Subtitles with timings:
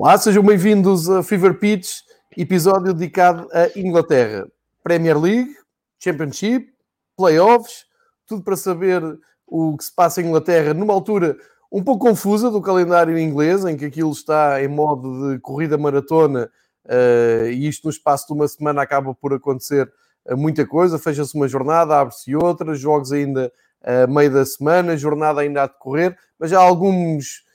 [0.00, 2.02] Olá, sejam bem-vindos a Fever Pitch,
[2.36, 4.46] episódio dedicado à Inglaterra.
[4.80, 5.52] Premier League,
[5.98, 6.68] Championship,
[7.16, 7.84] Playoffs,
[8.24, 9.02] tudo para saber
[9.44, 11.36] o que se passa em Inglaterra numa altura
[11.70, 16.48] um pouco confusa do calendário inglês, em que aquilo está em modo de corrida maratona
[16.84, 19.92] uh, e isto no espaço de uma semana acaba por acontecer
[20.30, 20.96] uh, muita coisa.
[20.96, 23.50] Fecha-se uma jornada, abre-se outra, jogos ainda
[23.82, 27.47] a uh, meio da semana, jornada ainda a decorrer, mas há alguns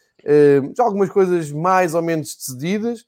[0.76, 3.06] já algumas coisas mais ou menos decididas.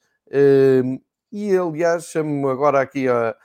[1.31, 3.35] E, aliás, chamo agora aqui a,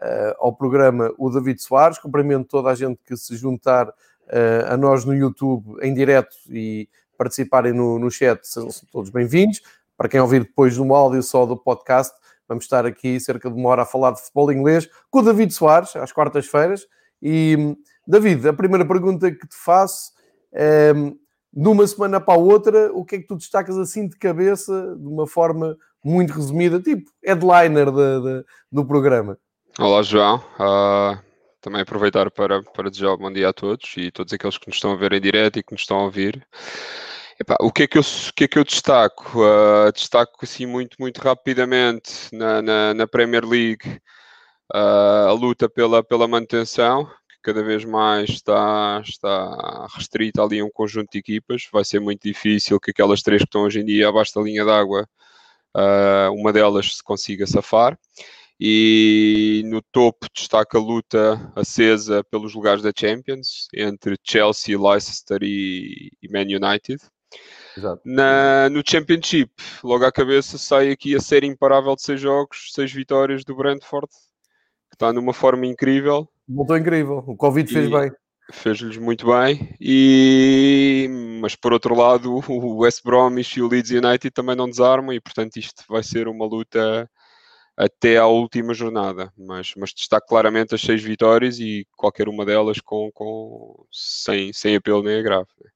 [0.00, 1.98] a, ao programa o David Soares.
[1.98, 3.92] Cumprimento toda a gente que se juntar
[4.28, 6.88] eh, a nós no YouTube em direto e
[7.18, 8.46] participarem no, no chat.
[8.46, 9.60] São todos bem-vindos.
[9.96, 12.14] Para quem ouvir depois no áudio só do podcast,
[12.48, 15.52] vamos estar aqui cerca de uma hora a falar de futebol inglês com o David
[15.52, 16.86] Soares, às quartas-feiras.
[17.20, 17.76] E,
[18.06, 20.12] David, a primeira pergunta que te faço
[20.52, 20.92] é
[21.52, 24.96] de uma semana para a outra, o que é que tu destacas assim de cabeça,
[24.96, 29.38] de uma forma muito resumida, tipo headliner de, de, do programa?
[29.78, 30.36] Olá, João.
[30.58, 31.18] Uh,
[31.60, 34.92] também aproveitar para, para desejar bom dia a todos e todos aqueles que nos estão
[34.92, 36.46] a ver em direto e que nos estão a ouvir.
[37.60, 39.40] O, que é que eu, o que é que eu destaco?
[39.40, 44.00] Uh, destaco assim muito, muito rapidamente na, na, na Premier League
[44.74, 47.10] uh, a luta pela, pela manutenção,
[47.42, 51.68] cada vez mais está, está restrita ali a um conjunto de equipas.
[51.72, 54.64] Vai ser muito difícil que aquelas três que estão hoje em dia abaixo da linha
[54.64, 55.08] d'água,
[55.76, 57.98] uh, uma delas se consiga safar.
[58.62, 66.10] E no topo destaca a luta acesa pelos lugares da Champions entre Chelsea, Leicester e,
[66.22, 67.00] e Man United.
[68.04, 69.50] Na, no Championship,
[69.82, 74.08] logo à cabeça, sai aqui a série imparável de seis jogos, seis vitórias do Brentford,
[75.00, 76.28] está numa forma incrível.
[76.46, 78.12] Voltou incrível, o Covid fez bem.
[78.52, 81.08] Fez-lhes muito bem, e...
[81.40, 85.20] mas por outro lado, o West Bromwich e o Leeds United também não desarmam, e
[85.20, 87.08] portanto isto vai ser uma luta
[87.76, 89.32] até à última jornada.
[89.38, 93.86] Mas, mas destaco claramente as seis vitórias e qualquer uma delas com, com...
[93.90, 95.48] Sem, sem apelo nem agravo.
[95.64, 95.70] Né?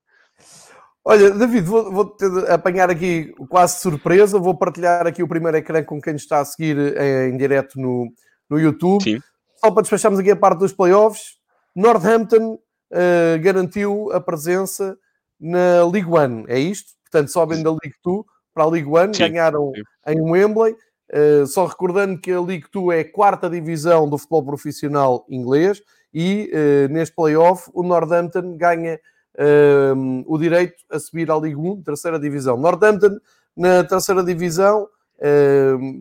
[1.07, 2.17] Olha, David, vou, vou
[2.49, 6.77] apanhar aqui quase surpresa, vou partilhar aqui o primeiro ecrã com quem está a seguir
[6.77, 8.13] em, em direto no,
[8.55, 9.03] no YouTube.
[9.03, 9.21] Sim
[9.65, 11.39] só para despacharmos aqui a parte dos playoffs,
[11.75, 12.59] Northampton
[12.93, 14.95] uh, garantiu a presença
[15.41, 16.93] na League One, é isto?
[17.03, 19.31] Portanto, sobem da League Two para a League One, Sim.
[19.31, 19.73] ganharam
[20.07, 20.77] em Wembley.
[21.11, 25.83] Uh, só recordando que a League Two é a quarta divisão do futebol profissional inglês
[26.13, 29.01] e uh, neste playoff o Northampton ganha
[29.39, 32.59] uh, o direito a subir à League 1, terceira divisão.
[32.59, 33.19] Northampton
[33.57, 34.89] na terceira divisão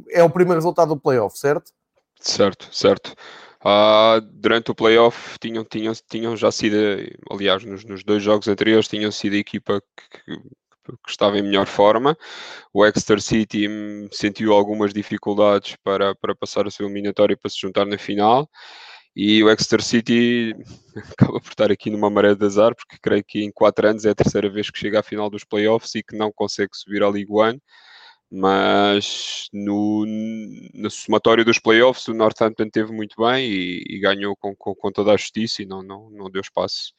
[0.10, 1.72] é o primeiro resultado do playoff, certo?
[2.24, 3.14] Certo, certo.
[3.66, 6.76] Uh, durante o playoff tinham, tinham, tinham já sido,
[7.30, 11.68] aliás, nos, nos dois jogos anteriores, tinham sido a equipa que, que estava em melhor
[11.68, 12.18] forma.
[12.74, 13.68] O Exeter City
[14.12, 18.50] sentiu algumas dificuldades para, para passar a sua eliminatória para se juntar na final.
[19.16, 20.56] E o Exeter City
[21.12, 24.12] acaba por estar aqui numa maré de azar, porque creio que em quatro anos é
[24.12, 27.10] a terceira vez que chega à final dos playoffs e que não consegue subir à
[27.10, 27.62] League One
[28.36, 30.06] mas no,
[30.74, 34.92] na somatória dos playoffs o Northampton teve muito bem e, e ganhou com, com, com,
[34.92, 36.94] toda a justiça e não, não, não deu espaço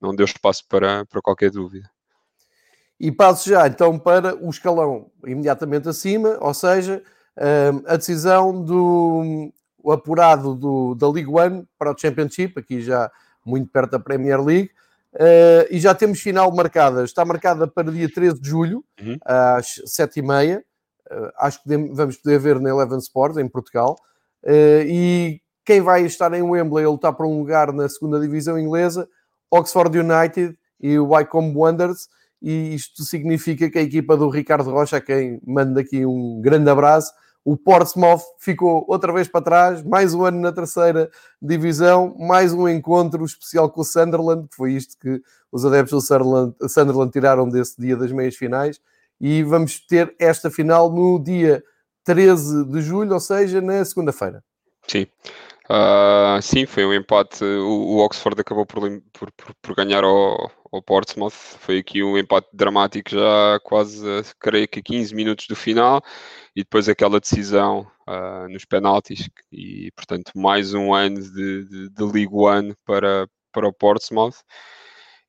[0.00, 1.88] não deu espaço para, para qualquer dúvida.
[2.98, 7.00] E passo já então para o escalão imediatamente acima, ou seja,
[7.38, 13.10] hum, a decisão do o apurado do, da League One para o Championship, aqui já
[13.44, 14.70] muito perto da Premier League,
[15.14, 19.16] uh, e já temos final marcada, está marcada para dia 13 de julho, uhum.
[19.24, 20.71] às 7h30, uh,
[21.38, 23.96] acho que vamos poder ver na Eleven Sports, em Portugal.
[24.44, 28.58] Uh, e quem vai estar em Wembley a lutar por um lugar na segunda divisão
[28.58, 29.08] inglesa,
[29.50, 32.08] Oxford United e o Wycombe Wanderers.
[32.40, 36.68] E isto significa que a equipa do Ricardo Rocha, a quem mando aqui um grande
[36.68, 37.12] abraço,
[37.44, 42.68] o Portsmouth ficou outra vez para trás, mais um ano na terceira divisão, mais um
[42.68, 47.48] encontro especial com o Sunderland, que foi isto que os adeptos do Sunderland, Sunderland tiraram
[47.48, 48.80] desse dia das meias finais
[49.22, 51.62] e vamos ter esta final no dia
[52.04, 54.42] 13 de julho, ou seja, na segunda-feira.
[54.88, 55.06] Sim.
[55.70, 57.44] Uh, sim, foi um empate.
[57.44, 58.82] O, o Oxford acabou por,
[59.12, 61.30] por, por, por ganhar ao, ao, Portsmouth.
[61.30, 64.02] Foi aqui um empate dramático, já quase,
[64.40, 66.02] creio que 15 minutos do final.
[66.56, 69.30] E depois aquela decisão uh, nos penaltis.
[69.52, 74.34] E, portanto, mais um ano de, de, de League One para, para o Portsmouth.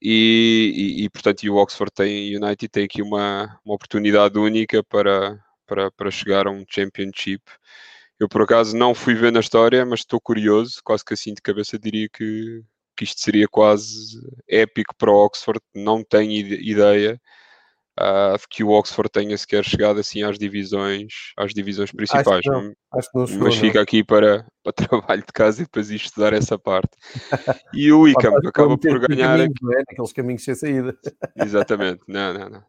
[0.05, 4.83] E, e, e, portanto, e o Oxford tem, United tem aqui uma, uma oportunidade única
[4.83, 7.41] para, para, para chegar a um Championship.
[8.19, 11.41] Eu, por acaso, não fui ver na história, mas estou curioso, quase que assim de
[11.41, 12.61] cabeça diria que,
[12.97, 17.19] que isto seria quase épico para o Oxford, não tenho ideia.
[18.00, 22.40] Uh, que o Oxford tenha sequer chegado assim às divisões, às divisões principais.
[22.40, 25.90] Acho não, acho não chegou, mas fica aqui para, para trabalho de casa e depois
[25.90, 26.90] estudar essa parte.
[27.74, 29.38] E o Wickham acaba por ganhar.
[29.38, 29.75] Caminhos, aqui...
[29.75, 29.81] é?
[29.90, 30.98] Aqueles caminhos sem saída.
[31.38, 32.63] Exatamente, não, não, não.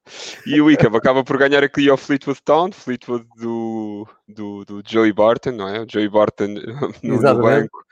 [0.47, 5.13] E o Wickham acaba por ganhar aqui ao Fleetwood Town, Fleetwood do, do, do Joey
[5.13, 5.81] Barton, não é?
[5.81, 6.55] O Joey Barton
[7.03, 7.85] no, no banco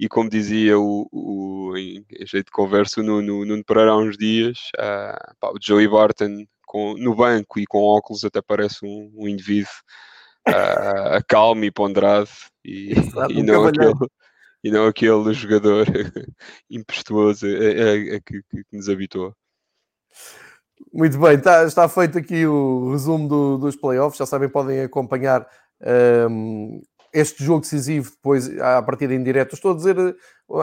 [0.00, 4.16] e como dizia o, o em, jeito de conversa no, no, no Pereira há uns
[4.16, 9.10] dias, uh, pá, o Joey Barton com, no banco e com óculos até parece um,
[9.16, 9.72] um indivíduo
[10.48, 12.30] uh, calmo e ponderado
[12.64, 13.92] e, Exato, e, não aquele,
[14.62, 15.86] e não aquele jogador
[16.70, 19.34] impetuoso a, a, a que, que, nos habitou.
[20.92, 24.16] Muito bem, está, está feito aqui o resumo do, dos playoffs.
[24.16, 25.46] Já sabem, podem acompanhar
[26.30, 26.80] um,
[27.12, 29.56] este jogo decisivo depois à partida em direto.
[29.56, 29.96] Estou a dizer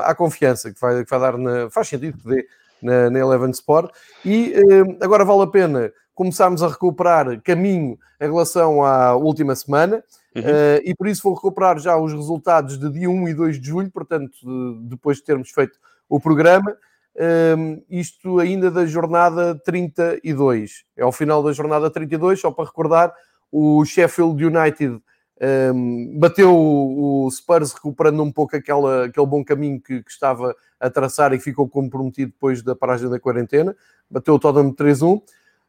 [0.04, 2.48] à confiança que vai, que vai dar na, faz sentido que dê
[2.81, 3.91] na, na Eleven Sport.
[4.24, 10.03] E uh, agora vale a pena começarmos a recuperar caminho em relação à última semana.
[10.35, 10.41] Uhum.
[10.41, 13.68] Uh, e por isso vou recuperar já os resultados de dia 1 e 2 de
[13.68, 15.77] julho, portanto, de, depois de termos feito
[16.09, 16.75] o programa.
[17.15, 20.85] Uh, isto ainda da jornada 32.
[20.95, 23.13] É o final da jornada 32, só para recordar,
[23.51, 25.01] o Sheffield United
[25.39, 30.89] um, bateu o Spurs recuperando um pouco aquela, aquele bom caminho que, que, estava a
[30.89, 33.75] traçar e ficou comprometido depois da paragem da quarentena.
[34.10, 35.22] Bateu o Tottenham 3-1.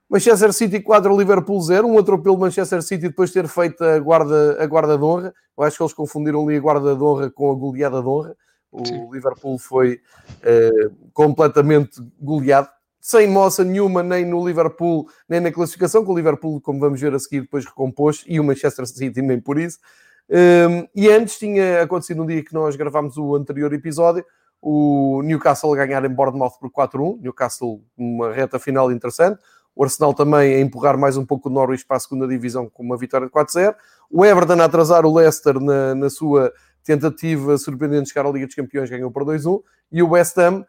[0.08, 1.86] Manchester City 4, Liverpool 0.
[1.86, 5.34] Um atropelo Manchester City depois de ter feito a guarda, a guarda de honra.
[5.56, 8.36] Eu acho que eles confundiram ali a guarda de honra com a goleada de honra.
[8.72, 9.10] O Sim.
[9.10, 10.00] Liverpool foi
[10.42, 12.68] uh, completamente goleado
[13.08, 17.14] sem moça nenhuma nem no Liverpool, nem na classificação, que o Liverpool, como vamos ver
[17.14, 19.78] a seguir, depois recompôs, e o Manchester City nem por isso.
[20.28, 24.22] Um, e antes tinha acontecido no dia que nós gravámos o anterior episódio,
[24.60, 29.40] o Newcastle ganhar em Bournemouth por 4-1, Newcastle uma reta final interessante,
[29.74, 32.82] o Arsenal também a empurrar mais um pouco o Norwich para a segunda divisão com
[32.82, 33.74] uma vitória de 4-0,
[34.10, 36.52] o Everton a atrasar o Leicester na, na sua
[36.84, 39.62] tentativa surpreendente de chegar à Liga dos Campeões, ganhou por 2-1,
[39.92, 40.66] e o West Ham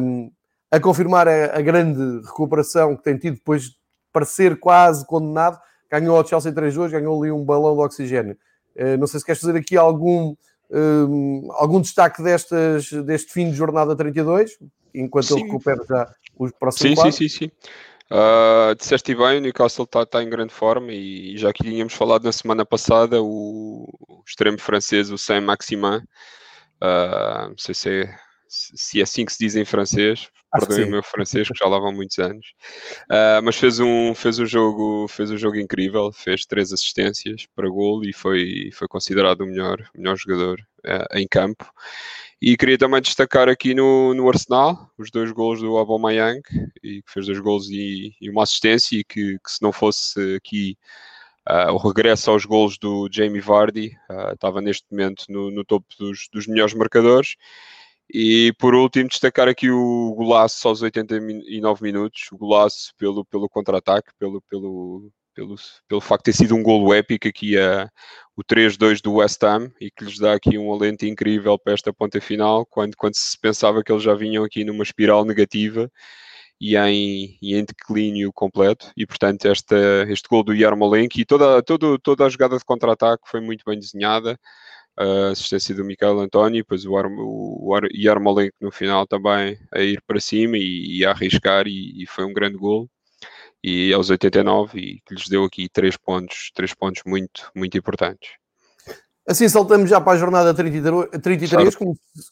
[0.00, 0.30] um,
[0.70, 3.76] a confirmar a, a, grande recuperação que tem tido depois de
[4.12, 5.58] parecer quase condenado.
[5.90, 8.36] Ganhou ao Chelsea 3-2, ganhou ali um balão de oxigênio.
[8.76, 10.34] Uh, não sei se queres fazer aqui algum,
[10.70, 14.58] um, algum destaque destas, deste fim de jornada 32,
[14.94, 15.40] enquanto sim.
[15.40, 17.16] eu recupero já os próximos Sim, quadros.
[17.16, 17.50] sim, sim, sim.
[18.10, 22.24] Uh, disseste bem, o Newcastle está tá em grande forma e, já que tínhamos falado
[22.24, 25.96] na semana passada, o, o extremo francês, o Saint-Maximin,
[26.82, 28.18] uh, não sei se é,
[28.48, 31.78] se é assim que se diz em francês, perdoem o meu francês, que já lá
[31.78, 32.46] vão muitos anos.
[33.04, 37.68] Uh, mas fez um, fez, um jogo, fez um jogo incrível, fez três assistências para
[37.68, 41.70] gol e foi, foi considerado o melhor, melhor jogador uh, em campo.
[42.40, 46.40] E queria também destacar aqui no, no Arsenal os dois gols do Aubameyang,
[46.82, 50.36] e que fez dois gols e, e uma assistência, e que, que, se não fosse
[50.36, 50.78] aqui
[51.50, 53.90] uh, o regresso aos gols do Jamie Vardy,
[54.32, 57.34] estava neste momento no, no topo dos, dos melhores marcadores.
[58.12, 64.10] E por último, destacar aqui o golaço aos 89 minutos, o golaço pelo, pelo contra-ataque,
[64.18, 65.54] pelo, pelo, pelo,
[65.86, 67.88] pelo facto de ter sido um golo épico aqui a,
[68.34, 71.92] o 3-2 do West Ham e que lhes dá aqui um alento incrível para esta
[71.92, 75.90] ponta final, quando, quando se pensava que eles já vinham aqui numa espiral negativa
[76.60, 78.90] e em, e em declínio completo.
[78.96, 79.76] E portanto, esta,
[80.08, 83.78] este gol do Yarmolenko e toda, toda, toda a jogada de contra-ataque foi muito bem
[83.78, 84.38] desenhada
[84.98, 89.80] a assistência do Michael António, depois o, Ar, o Ar, Yarmolenko no final também a
[89.80, 92.90] ir para cima e, e a arriscar e, e, foi um grande gol
[93.62, 98.30] e aos 89 e que lhes deu aqui três pontos, três pontos muito, muito importantes.
[99.26, 101.76] Assim saltamos já para a jornada 33, 33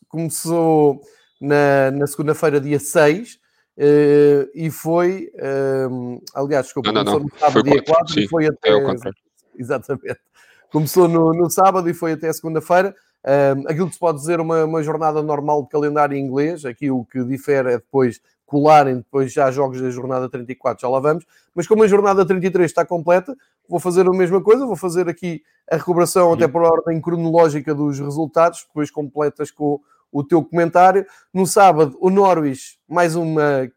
[0.09, 1.01] começou
[1.41, 3.39] na, na segunda-feira dia 6 uh,
[3.79, 7.21] eh, e foi, uh, aliás, desculpa, não, não, não.
[7.21, 8.71] no sábado foi dia 4 sim, e foi até...
[8.71, 9.11] É
[9.59, 10.27] exatamente
[10.73, 12.95] Começou no, no sábado e foi até segunda-feira.
[13.25, 17.05] Um, aquilo que se pode dizer uma, uma jornada normal de calendário inglês, aqui o
[17.05, 21.27] que difere é depois colarem depois já jogos da jornada 34, já lá vamos.
[21.55, 23.37] Mas como a jornada 33 está completa,
[23.69, 27.99] vou fazer a mesma coisa, vou fazer aqui a recuperação até por ordem cronológica dos
[27.99, 29.81] resultados, depois completas com
[30.13, 31.05] o teu comentário.
[31.35, 33.69] No sábado, o Norwich, mais uma,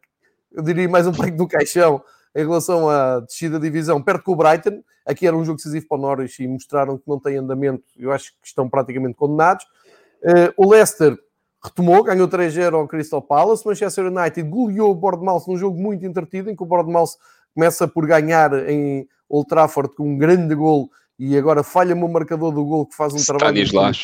[0.52, 2.02] eu diria mais um prego no caixão,
[2.36, 4.82] em relação à descida da divisão, perto com o Brighton.
[5.06, 7.84] Aqui era um jogo decisivo para o Norwich e mostraram que não tem andamento.
[7.98, 9.66] Eu acho que estão praticamente condenados.
[10.22, 11.18] Uh, o Leicester
[11.64, 13.66] retomou, ganhou 3-0 ao Crystal Palace.
[13.66, 17.18] Manchester United goleou o Bournemouth num jogo muito entretido, em que o Bournemouth
[17.54, 22.54] começa por ganhar em Old Trafford com um grande gol e agora falha-me o marcador
[22.54, 23.70] do gol que faz um Stanislas.
[23.70, 23.98] trabalho...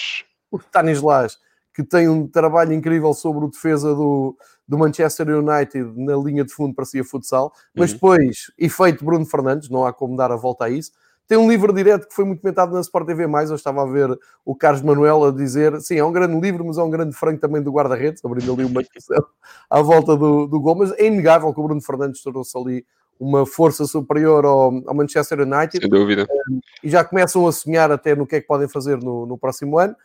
[0.51, 1.37] O Stanislas
[1.75, 6.53] que tem um trabalho incrível sobre o defesa do, do Manchester United na linha de
[6.53, 7.95] fundo para si a futsal, mas uhum.
[7.95, 10.91] depois, efeito Bruno Fernandes, não há como dar a volta a isso.
[11.27, 14.17] Tem um livro direto que foi muito comentado na Sport TV+, eu estava a ver
[14.45, 17.39] o Carlos Manuel a dizer, sim, é um grande livro, mas é um grande frango
[17.39, 19.25] também do guarda-redes, abrindo ali uma discussão
[19.69, 22.85] à volta do, do gol, mas é inegável que o Bruno Fernandes tornou-se ali
[23.19, 25.81] uma força superior ao, ao, Manchester United.
[25.81, 26.27] Sem dúvida.
[26.83, 29.79] e já começam a sonhar até no que é que podem fazer no, no próximo
[29.79, 29.95] ano.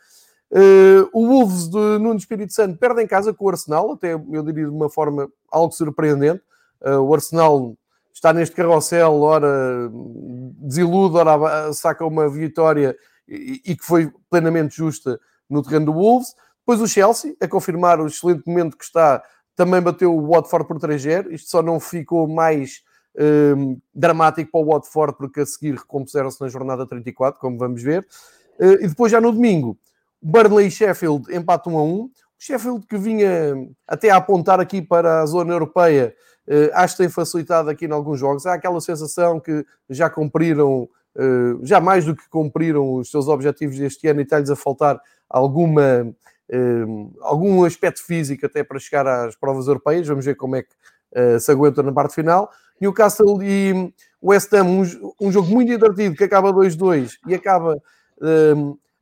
[0.51, 4.43] Uh, o Wolves de Nuno Espírito Santo perde em casa com o Arsenal, até eu
[4.43, 6.41] diria de uma forma algo surpreendente.
[6.81, 7.77] Uh, o Arsenal
[8.13, 9.89] está neste carrossel, ora
[10.57, 16.35] desilude, ora saca uma vitória e, e, que foi plenamente justa no terreno do Wolves.
[16.59, 19.23] Depois o Chelsea, a confirmar o excelente momento que está,
[19.55, 21.31] também bateu o Watford por 3-0.
[21.31, 22.81] Isto só não ficou mais
[23.15, 28.05] uh, dramático para o Watford, porque a seguir recompuseram-se na jornada 34, como vamos ver.
[28.59, 29.77] Uh, e depois já no domingo
[30.21, 32.03] Burnley e Sheffield empatam a 1.
[32.03, 33.55] O Sheffield que vinha
[33.87, 36.15] até a apontar aqui para a zona europeia,
[36.47, 38.45] eh, acho que tem facilitado aqui em alguns jogos.
[38.45, 40.87] Há aquela sensação que já cumpriram,
[41.17, 44.99] eh, já mais do que cumpriram os seus objetivos deste ano e está-lhes a faltar
[45.29, 46.13] alguma,
[46.49, 46.85] eh,
[47.21, 50.07] algum aspecto físico até para chegar às provas europeias.
[50.07, 50.69] Vamos ver como é que
[51.39, 52.49] se aguentam na parte final.
[52.79, 54.65] Newcastle e West Ham,
[55.19, 57.77] um jogo muito divertido que acaba 2-2 e acaba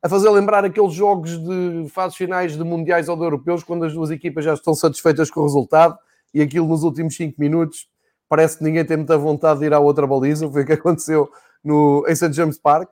[0.01, 3.94] a fazer lembrar aqueles jogos de fases finais de mundiais ou de europeus, quando as
[3.94, 5.98] duas equipas já estão satisfeitas com o resultado
[6.34, 7.88] e aquilo nos últimos 5 minutos
[8.29, 11.29] parece que ninguém tem muita vontade de ir à outra baliza, foi o que aconteceu
[11.63, 12.32] no, em St.
[12.32, 12.91] James Park.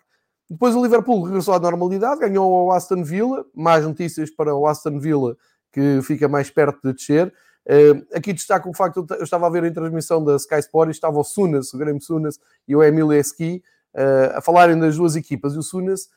[0.50, 5.00] Depois o Liverpool regressou à normalidade, ganhou ao Aston Villa, mais notícias para o Aston
[5.00, 5.38] Villa,
[5.72, 7.32] que fica mais perto de descer.
[7.66, 10.92] Uh, aqui destaco o facto, eu estava a ver a transmissão da Sky Sport e
[10.92, 13.62] estava o Sunas, o Graham Sunas e o Emilio Esqui
[13.94, 15.54] uh, a falarem das duas equipas.
[15.54, 16.08] E o Sunas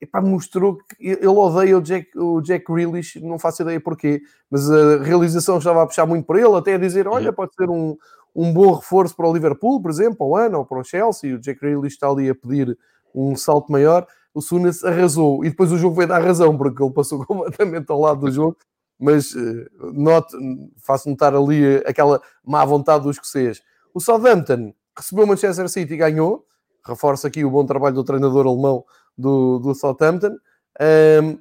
[0.00, 4.70] epá, mostrou que ele odeia o Jack, o Jack Grealish, não faço ideia porquê, mas
[4.70, 7.34] a realização estava a puxar muito por ele, até a dizer, olha, uhum.
[7.34, 7.96] pode ser um,
[8.34, 11.38] um bom reforço para o Liverpool, por exemplo, ou ano, ou para o Chelsea, o
[11.38, 12.76] Jack Grealish está ali a pedir
[13.14, 16.92] um salto maior, o Sunas arrasou, e depois o jogo veio dar razão, porque ele
[16.92, 18.56] passou completamente ao lado do jogo,
[18.98, 20.36] mas uh, note,
[20.78, 23.60] faço notar ali aquela má vontade do escocês.
[23.92, 26.46] O Southampton recebeu o Manchester City e ganhou,
[26.86, 28.84] reforça aqui o bom trabalho do treinador alemão
[29.16, 30.36] do, do Southampton.
[30.80, 31.38] Um,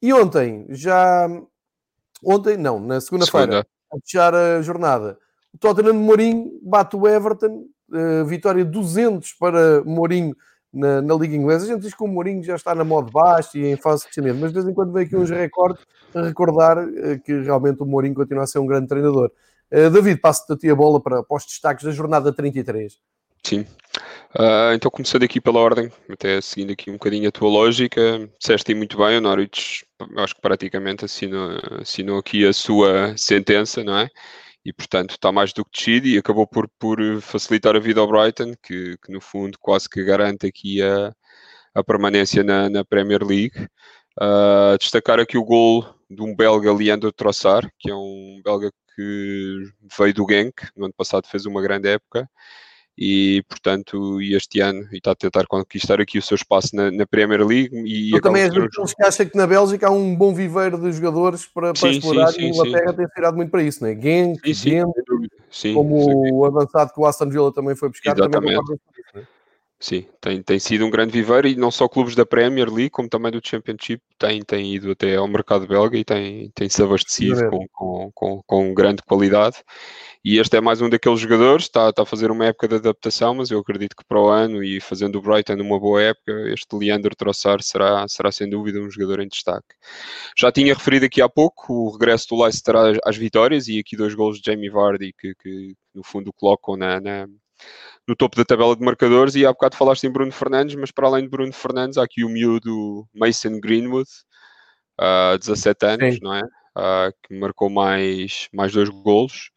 [0.00, 1.26] e ontem, já.
[2.22, 5.18] Ontem, não, na segunda-feira, a fechar a jornada,
[5.54, 10.34] o Tottenham de Mourinho bate o Everton, uh, vitória 200 para Mourinho
[10.72, 11.64] na, na, Liga Inglesa.
[11.64, 14.38] A gente diz que o Mourinho já está na moda baixa e em fase crescimento,
[14.40, 17.86] mas de vez em quando vem aqui uns recordes a recordar uh, que realmente o
[17.86, 19.30] Mourinho continua a ser um grande treinador.
[19.70, 22.98] Uh, David, passo-te a ti a bola para, para os destaques da jornada 33.
[23.46, 23.66] Sim.
[24.36, 28.74] Uh, então, começando aqui pela ordem, até seguindo aqui um bocadinho a tua lógica, disseste
[28.74, 29.86] muito bem, o Norwich,
[30.16, 34.08] acho que praticamente assinou, assinou aqui a sua sentença, não é?
[34.64, 38.08] E, portanto, está mais do que descido e acabou por, por facilitar a vida ao
[38.08, 41.12] Brighton, que, que no fundo quase que garante aqui a,
[41.74, 43.68] a permanência na, na Premier League.
[44.20, 49.64] Uh, destacar aqui o gol de um belga, Leandro Trossard, que é um belga que
[49.98, 52.28] veio do Genk, no ano passado fez uma grande época,
[52.96, 57.04] e portanto este ano e está a tentar conquistar aqui o seu espaço na, na
[57.04, 60.78] Premier League e também és daqueles que acha que na Bélgica há um bom viveiro
[60.78, 63.62] de jogadores para, para sim, explorar sim, sim, e a Inglaterra tem tirado muito para
[63.62, 64.00] isso, não é?
[64.00, 64.86] Genk, Gent,
[65.74, 68.54] como o avançado que o Aston Villa também foi buscar Exatamente.
[68.54, 69.34] também isso, é?
[69.84, 73.06] Sim, tem, tem sido um grande viveiro e não só clubes da Premier League, como
[73.06, 77.50] também do Championship, têm, têm ido até ao mercado belga e têm, têm se abastecido
[77.50, 79.58] com, com, com, com grande qualidade.
[80.24, 83.34] E este é mais um daqueles jogadores, está, está a fazer uma época de adaptação,
[83.34, 86.74] mas eu acredito que para o ano e fazendo o Brighton uma boa época, este
[86.74, 89.66] Leandro Troçar será, será sem dúvida um jogador em destaque.
[90.34, 93.98] Já tinha referido aqui há pouco o regresso do Leicester às, às vitórias e aqui
[93.98, 97.26] dois gols de Jamie Vardy que, que no fundo colocam na, na
[98.08, 101.06] no topo da tabela de marcadores e há bocado falaste em Bruno Fernandes, mas para
[101.06, 104.08] além de Bruno Fernandes há aqui o miúdo Mason Greenwood,
[104.98, 106.20] uh, 17 anos, Sim.
[106.22, 106.42] não é?
[106.76, 109.52] Uh, que marcou mais, mais dois golos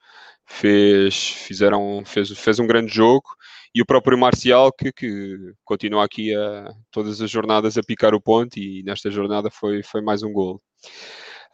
[0.48, 3.28] fez, fizeram, fez, fez um grande jogo
[3.76, 8.22] e o próprio Marcial que, que continua aqui a todas as jornadas a picar o
[8.22, 10.60] ponto e nesta jornada foi, foi mais um gol.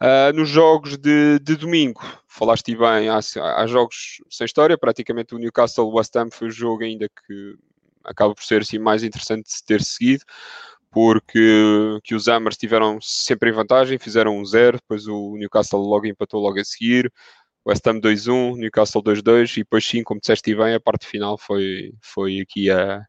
[0.00, 3.18] Uh, nos jogos de, de, domingo, falaste bem, há,
[3.56, 7.56] há, jogos sem história, praticamente o Newcastle West Ham foi o jogo ainda que
[8.04, 10.24] acaba por ser assim, mais interessante de se ter seguido,
[10.90, 16.06] porque que os Hammers tiveram sempre em vantagem, fizeram um zero, depois o Newcastle logo
[16.06, 17.12] empatou logo a seguir,
[17.66, 21.92] West Ham 2-1, Newcastle 2-2 e depois sim, como disseste bem, a parte final foi,
[22.02, 23.02] foi aqui a,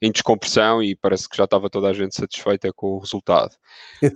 [0.00, 3.54] em descompressão e parece que já estava toda a gente satisfeita com o resultado.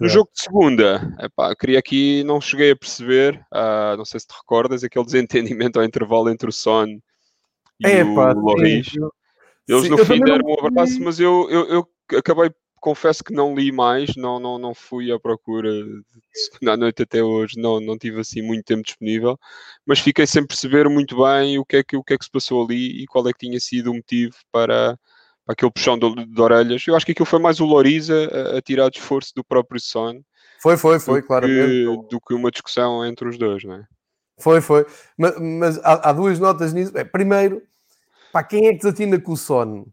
[0.01, 4.27] No jogo de segunda, epá, queria aqui, não cheguei a perceber, uh, não sei se
[4.27, 6.87] te recordas, aquele desentendimento ao intervalo entre o Son
[7.81, 8.93] e Epá, o Loris.
[9.67, 12.51] Eles Sim, no fim deram um abraço, mas eu, eu, eu acabei,
[12.85, 17.03] confesso que não li mais, não, não, não fui à procura de segunda à noite
[17.03, 19.39] até hoje, não, não tive assim muito tempo disponível,
[19.87, 22.31] mas fiquei sem perceber muito bem o que é que, o que, é que se
[22.31, 24.99] passou ali e qual é que tinha sido o motivo para,
[25.47, 26.87] para aquele puxão de, de orelhas.
[26.87, 29.81] Eu acho que aquilo foi mais o Loris a, a tirar de esforço do próprio
[29.81, 30.21] Son
[30.61, 31.67] Foi, foi, foi, do, claramente.
[31.67, 33.85] que, do que uma discussão entre os dois, não é?
[34.39, 34.85] Foi, foi.
[35.17, 36.93] Mas, mas há, há duas notas nisso.
[36.99, 37.63] É, primeiro,
[38.31, 39.87] para quem é que desatina com o Son?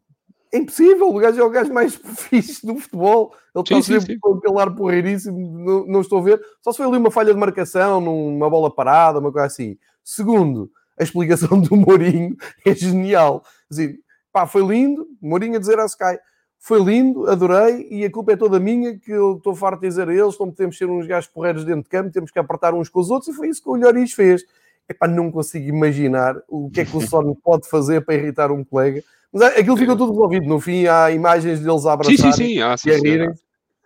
[0.53, 1.95] É impossível, o gajo é o gajo mais
[2.29, 3.33] fixe do futebol.
[3.55, 4.19] Ele Sim, está sim, sempre sim.
[4.19, 6.41] com aquele ar porreiríssimo, não, não estou a ver.
[6.61, 9.77] Só se foi ali uma falha de marcação, numa bola parada, uma coisa assim.
[10.03, 13.43] Segundo, a explicação do Mourinho é genial.
[13.69, 13.97] Assim,
[14.31, 16.17] pá, foi lindo, Mourinho a dizer à Sky,
[16.59, 20.07] foi lindo, adorei, e a culpa é toda minha, que eu estou farto de dizer
[20.07, 22.87] a eles, não podemos ser uns gajos porreiros dentro de campo, temos que apertar uns
[22.87, 24.43] com os outros, e foi isso que o Lloris fez.
[24.87, 28.63] Epá, não consigo imaginar o que é que o Son pode fazer para irritar um
[28.63, 29.03] colega.
[29.31, 30.45] Mas é- aquilo ficou tudo resolvido.
[30.45, 32.61] No fim, há imagens deles a Sim, abraçarem sim, sim.
[32.61, 33.31] Ah, sim, e a sim, rirem.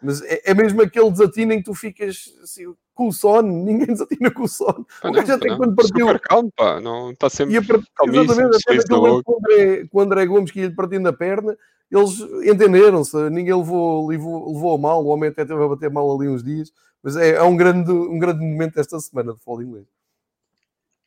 [0.01, 3.41] Mas é, é mesmo aquele desatino em que tu ficas assim, com o Son.
[3.65, 4.85] Ninguém desatina com o Son.
[5.01, 5.57] Pá, O gajo pá, até não.
[5.57, 6.07] quando partiu...
[6.07, 6.79] Super calmo, pá.
[6.81, 7.83] Não, está sempre E a part...
[8.07, 9.23] Exatamente, até naquele boca.
[9.23, 11.57] com o, André, com o André Gomes que ia partindo a perna,
[11.91, 16.13] eles entenderam-se, ninguém levou, levou, levou a mal, o homem até teve a bater mal
[16.13, 16.71] ali uns dias,
[17.01, 19.85] mas é, é um, grande, um grande momento esta semana de futebol inglês.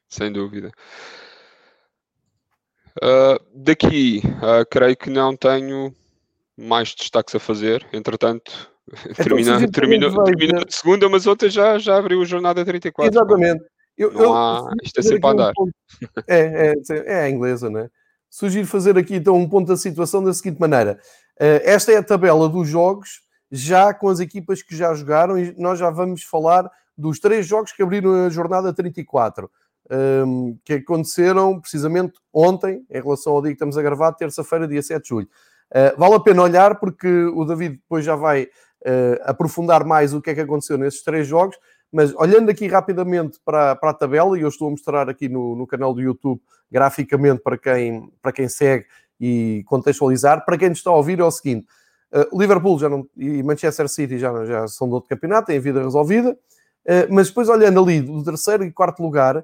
[0.08, 0.70] Sem dúvida.
[3.02, 5.94] Ah, daqui, ah, creio que não tenho
[6.56, 7.86] mais destaques a fazer.
[7.92, 8.70] Entretanto,
[9.16, 13.12] termina, sugiro termina, termina veja- de segunda, mas outra já, já abriu a jornada 34.
[13.12, 13.18] pá.
[13.20, 13.64] Exatamente.
[13.96, 15.52] Eu, eu há- isto é sempre a um andar.
[15.54, 15.72] ponto-
[16.26, 17.90] É, é, é a inglesa, não é?
[18.30, 21.00] Sugiro fazer aqui então um ponto da situação da seguinte maneira.
[21.40, 25.54] Eh, esta é a tabela dos jogos, já com as equipas que já jogaram, e
[25.58, 29.50] nós já vamos falar dos três jogos que abriram a jornada 34,
[29.90, 34.82] ehm, que aconteceram precisamente ontem, em relação ao dia que estamos a gravar, terça-feira, dia
[34.82, 35.28] 7 de julho.
[35.70, 38.48] Eh, vale a pena olhar, porque o David depois já vai
[38.84, 41.56] eh, aprofundar mais o que é que aconteceu nesses três jogos,
[41.92, 45.56] mas olhando aqui rapidamente para, para a tabela, e eu estou a mostrar aqui no,
[45.56, 48.86] no canal do YouTube graficamente para quem, para quem segue
[49.20, 51.66] e contextualizar, para quem nos está a ouvir é o seguinte:
[52.12, 55.60] uh, Liverpool já não, e Manchester City já, já são do outro campeonato, têm a
[55.60, 59.42] vida resolvida, uh, mas depois olhando ali do terceiro e quarto lugar,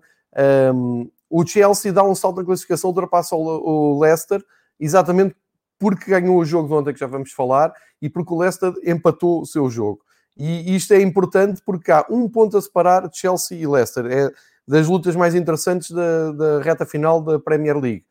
[0.75, 4.45] um, o Chelsea dá um salto na classificação, ultrapassa o, o Leicester,
[4.79, 5.35] exatamente
[5.79, 9.43] porque ganhou o jogo de ontem que já vamos falar e porque o Leicester empatou
[9.43, 10.01] o seu jogo.
[10.37, 14.07] E isto é importante porque há um ponto a separar Chelsea e Leicester.
[14.07, 14.31] É
[14.67, 18.05] das lutas mais interessantes da, da reta final da Premier League.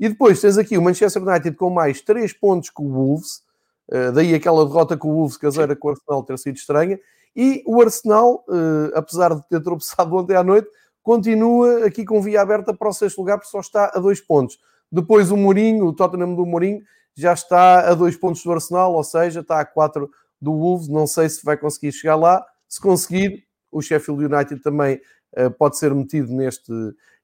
[0.00, 3.42] E depois tens aqui o Manchester United com mais 3 pontos que o Wolves,
[3.88, 6.98] uh, daí aquela derrota com o Wolves caseira com o Arsenal ter sido estranha,
[7.36, 10.68] e o Arsenal, uh, apesar de ter tropeçado ontem à noite,
[11.08, 14.58] continua aqui com via aberta para o sexto lugar, porque só está a 2 pontos.
[14.92, 16.82] Depois o Mourinho, o Tottenham do Mourinho,
[17.16, 21.06] já está a 2 pontos do Arsenal, ou seja, está a 4 do Wolves, não
[21.06, 22.44] sei se vai conseguir chegar lá.
[22.68, 23.42] Se conseguir,
[23.72, 25.00] o Sheffield United também
[25.38, 26.70] uh, pode ser metido neste,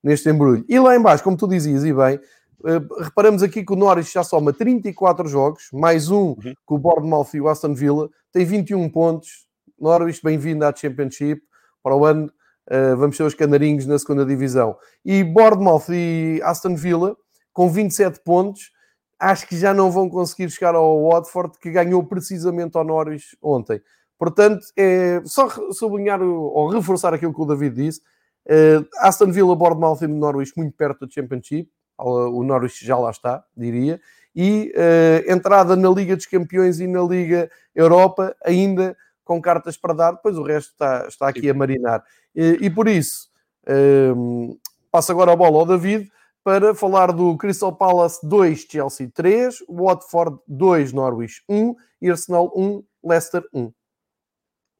[0.02, 0.64] neste embrulho.
[0.66, 2.16] E lá embaixo, como tu dizias, e bem,
[2.60, 6.54] uh, reparamos aqui que o Norwich já soma 34 jogos, mais um uhum.
[6.64, 9.46] com o Bournemouth e o Aston Villa, tem 21 pontos.
[9.78, 11.42] Norwich, bem-vindo à Championship.
[11.82, 12.32] Para o ano,
[12.70, 14.76] uh, vamos ser os canarinhos na segunda divisão.
[15.04, 17.16] E Bournemouth e Aston Villa,
[17.52, 18.72] com 27 pontos,
[19.18, 23.80] acho que já não vão conseguir chegar ao Watford, que ganhou precisamente ao Norwich ontem.
[24.18, 28.00] Portanto, é só sublinhar ou reforçar aquilo que o David disse.
[28.46, 31.68] Uh, Aston Villa, Bournemouth e Norwich muito perto do Championship.
[31.96, 34.00] O Norwich já lá está, diria.
[34.34, 39.94] E uh, entrada na Liga dos Campeões e na Liga Europa, ainda com cartas para
[39.94, 40.12] dar.
[40.12, 42.04] Depois o resto está, está aqui a marinar.
[42.34, 43.28] E, e por isso,
[43.66, 44.58] uh,
[44.90, 46.10] passo agora a bola ao David
[46.44, 52.84] para falar do Crystal Palace 2, Chelsea 3, Watford 2, Norwich 1 e Arsenal 1,
[53.02, 53.72] Leicester 1.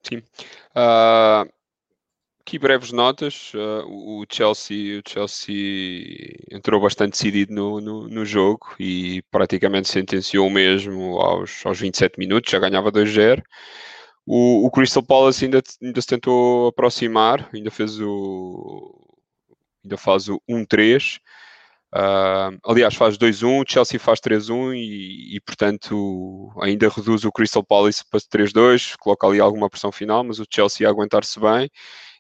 [0.02, 0.18] Sim.
[0.76, 1.50] Uh,
[2.38, 3.52] aqui breves notas.
[3.54, 10.50] Uh, o, Chelsea, o Chelsea entrou bastante decidido no, no, no, jogo e praticamente sentenciou
[10.50, 13.42] mesmo aos, aos 27 minutos, já ganhava 2-0.
[14.26, 19.16] O, o, Crystal Palace ainda, ainda se tentou aproximar, ainda fez o.
[19.84, 21.20] ainda faz o 1-3.
[21.94, 28.02] Uh, aliás, faz 2-1, Chelsea faz 3-1 e, e, portanto, ainda reduz o Crystal Palace
[28.10, 31.70] para 3-2, coloca ali alguma pressão final, mas o Chelsea a aguentar-se bem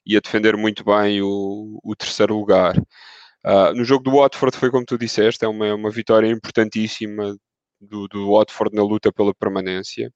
[0.06, 2.78] e a defender muito bem o, o terceiro lugar.
[3.44, 7.36] Uh, no jogo do Watford foi como tu disseste, é uma, uma vitória importantíssima
[7.80, 10.10] do, do Watford na luta pela permanência.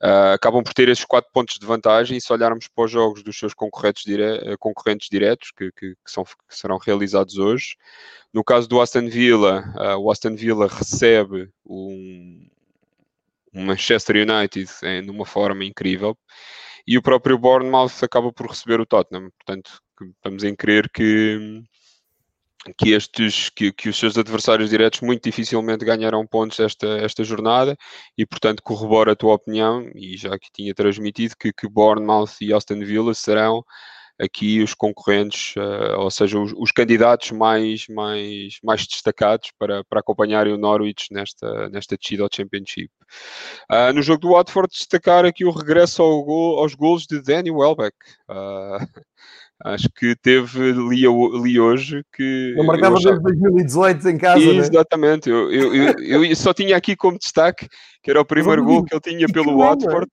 [0.00, 3.20] Uh, acabam por ter esses quatro pontos de vantagem e se olharmos para os jogos
[3.20, 7.76] dos seus concorrentes, dire eh, concorrentes diretos que, que, que, são, que, serão realizados hoje,
[8.32, 12.48] no caso do Aston Villa, uh, o Aston Villa recebe um,
[13.52, 16.16] um Manchester United em, numa forma incrível
[16.86, 19.82] e o próprio Bournemouth acaba por receber o Tottenham, portanto
[20.16, 21.60] estamos em crer que
[22.76, 27.76] que estes que, que, os seus adversários diretos muito dificilmente ganharão pontos esta, esta jornada
[28.16, 32.52] e portanto corrobora a tua opinião e já que tinha transmitido que, que Bournemouth e
[32.52, 33.64] Aston Villa serão
[34.18, 40.00] aqui os concorrentes, uh, ou seja, os, os, candidatos mais, mais, mais destacados para, para
[40.00, 42.90] acompanharem o Norwich nesta, nesta descida Championship.
[43.70, 47.50] Uh, no jogo do Watford, destacar aqui o regresso ao gol, aos golos de Danny
[47.50, 47.96] Welbeck.
[48.28, 48.84] Uh,
[49.64, 51.02] Acho que teve, li,
[51.42, 52.54] li hoje que.
[52.56, 54.38] Eu marcava eu desde 2018 em casa.
[54.38, 54.58] Né?
[54.58, 55.34] Exatamente, né?
[55.34, 57.68] eu, eu, eu, só tinha aqui como destaque
[58.02, 60.10] que era o primeiro gol que ele tinha pelo Watford.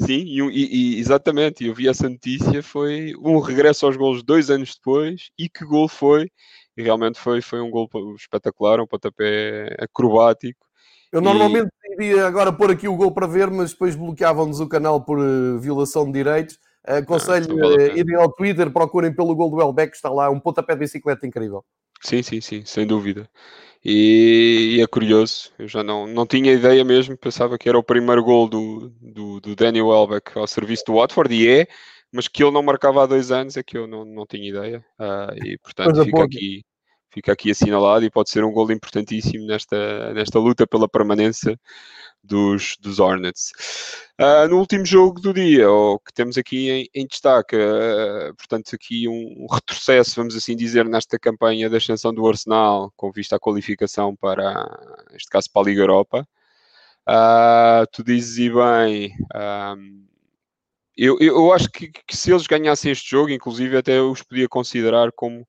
[0.00, 4.74] Sim, e, e, exatamente, eu vi essa notícia, foi um regresso aos gols dois anos
[4.74, 6.30] depois, e que gol foi,
[6.76, 10.66] e realmente foi, foi um gol espetacular, um pontapé acrobático.
[11.12, 11.92] Eu normalmente e...
[11.94, 15.58] iria agora pôr aqui o gol para ver, mas depois bloqueavam-nos o canal por uh,
[15.60, 20.10] violação de direitos, Aconselho ah, vale irem ao Twitter, procurem pelo gol do Elbeck, está
[20.10, 21.64] lá um pontapé de bicicleta incrível.
[22.02, 23.28] Sim, sim, sim, sem dúvida.
[23.84, 27.82] E, e, é curioso, eu já não, não tinha ideia mesmo, pensava que era o
[27.82, 31.66] primeiro gol do, do, do Daniel Welbeck ao serviço do Watford, e é,
[32.12, 34.84] mas que ele não marcava há dois anos é que eu não, não tinha ideia.
[35.00, 36.64] Uh, e portanto fica aqui,
[37.12, 41.58] fica aqui assinalado e pode ser um gol importantíssimo nesta, nesta luta pela permanência
[42.22, 43.52] dos, dos Hornets.
[44.20, 48.74] Uh, no último jogo do dia, o que temos aqui em, em destaque, uh, portanto,
[48.74, 53.36] aqui um, um, retrocesso, vamos assim dizer, nesta campanha da ascensão do Arsenal, com vista
[53.36, 54.64] à qualificação para,
[55.10, 56.26] neste caso, para a Liga Europa.
[57.08, 59.12] Uh, tu dizes e bem.
[60.96, 64.46] Eu, eu acho que, que, se eles ganhassem este jogo, inclusive até eu os podia
[64.46, 65.46] considerar como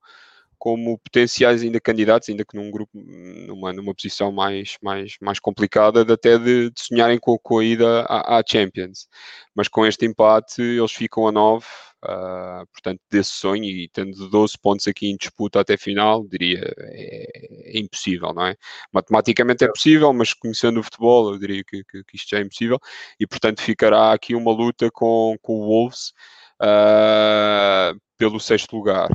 [0.64, 6.06] como potenciais ainda candidatos, ainda que num grupo, numa, numa posição mais, mais, mais complicada,
[6.06, 9.10] de até de, de sonharem com, com, a ida à, à, Champions.
[9.54, 11.68] Mas com este empate, eles ficam a 9, uh,
[12.06, 17.76] ah, portanto, desse sonho, e tendo 12 pontos aqui em disputa até final, diria, é,
[17.76, 18.56] é impossível, não é?
[18.94, 22.42] Matematicamente é possível, mas conhecendo o futebol, eu diria que, que, que isto já é
[22.42, 22.80] impossível,
[23.20, 26.14] e portanto ficará aqui uma luta com, com o Wolves
[26.62, 29.10] uh, pelo sexto lugar.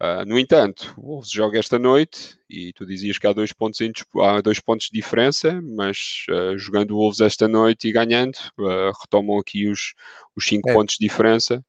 [0.00, 3.82] Uh, no entanto, o Wolves joga esta noite e tu dizias que há dois pontos,
[3.82, 8.36] em, há dois pontos de diferença, mas uh, jogando o Wolves esta noite e ganhando,
[8.58, 9.92] uh, retomam aqui os,
[10.34, 10.72] os cinco é.
[10.72, 11.62] pontos de diferença.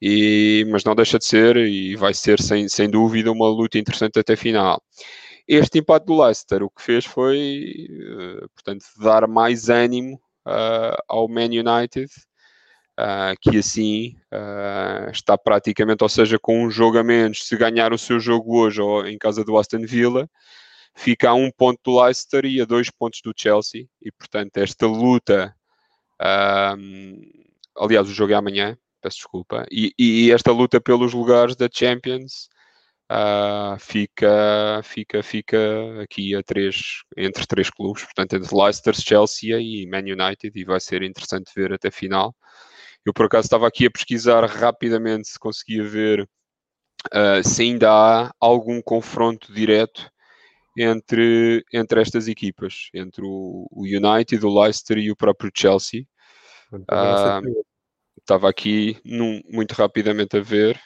[0.00, 4.18] E, mas não deixa de ser e vai ser sem, sem dúvida uma luta interessante
[4.18, 4.82] até final.
[5.46, 7.88] Este empate do Leicester o que fez foi,
[8.54, 10.20] portanto, dar mais ânimo
[11.08, 12.10] ao Man United
[12.98, 17.92] Uh, que assim uh, está praticamente, ou seja, com um jogo a menos, se ganhar
[17.92, 20.26] o seu jogo hoje ou em casa do Aston Villa,
[20.94, 24.86] fica a um ponto do Leicester e a dois pontos do Chelsea, e portanto esta
[24.86, 25.54] luta,
[26.22, 31.68] uh, aliás o jogo é amanhã, peço desculpa, e, e esta luta pelos lugares da
[31.70, 32.48] Champions
[33.78, 39.98] fica, fica, fica aqui a três, entre três clubes, portanto entre Leicester, Chelsea e Man
[39.98, 42.34] United, e vai ser interessante ver até final.
[43.06, 46.28] Eu, por acaso, estava aqui a pesquisar rapidamente se conseguia ver
[47.14, 50.10] uh, se ainda há algum confronto direto
[50.76, 56.02] entre, entre estas equipas, entre o, o United, o Leicester e o próprio Chelsea.
[56.72, 57.64] Uh,
[58.18, 60.76] estava aqui num, muito rapidamente a ver.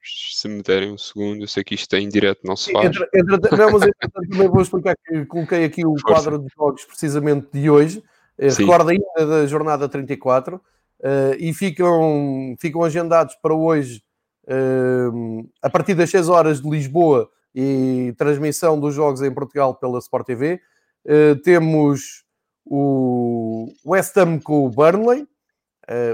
[0.00, 2.86] Se me derem um segundo, eu sei que isto é em direto, não se faz.
[2.86, 3.90] Entre, entre, não, mas
[4.30, 6.06] também vou explicar que coloquei aqui o Força.
[6.06, 8.04] quadro de jogos precisamente de hoje.
[8.38, 10.62] Eh, recorda ainda da jornada 34
[11.00, 14.02] uh, e ficam, ficam agendados para hoje,
[14.44, 19.98] uh, a partir das 6 horas de Lisboa e transmissão dos jogos em Portugal pela
[19.98, 20.54] Sport TV.
[20.54, 22.24] Uh, eh, temos
[22.64, 25.26] o West Ham com o Burnley.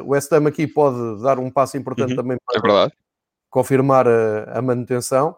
[0.05, 2.91] o West Ham aqui pode dar um passo importante uhum, também para é
[3.49, 5.35] confirmar a, a manutenção.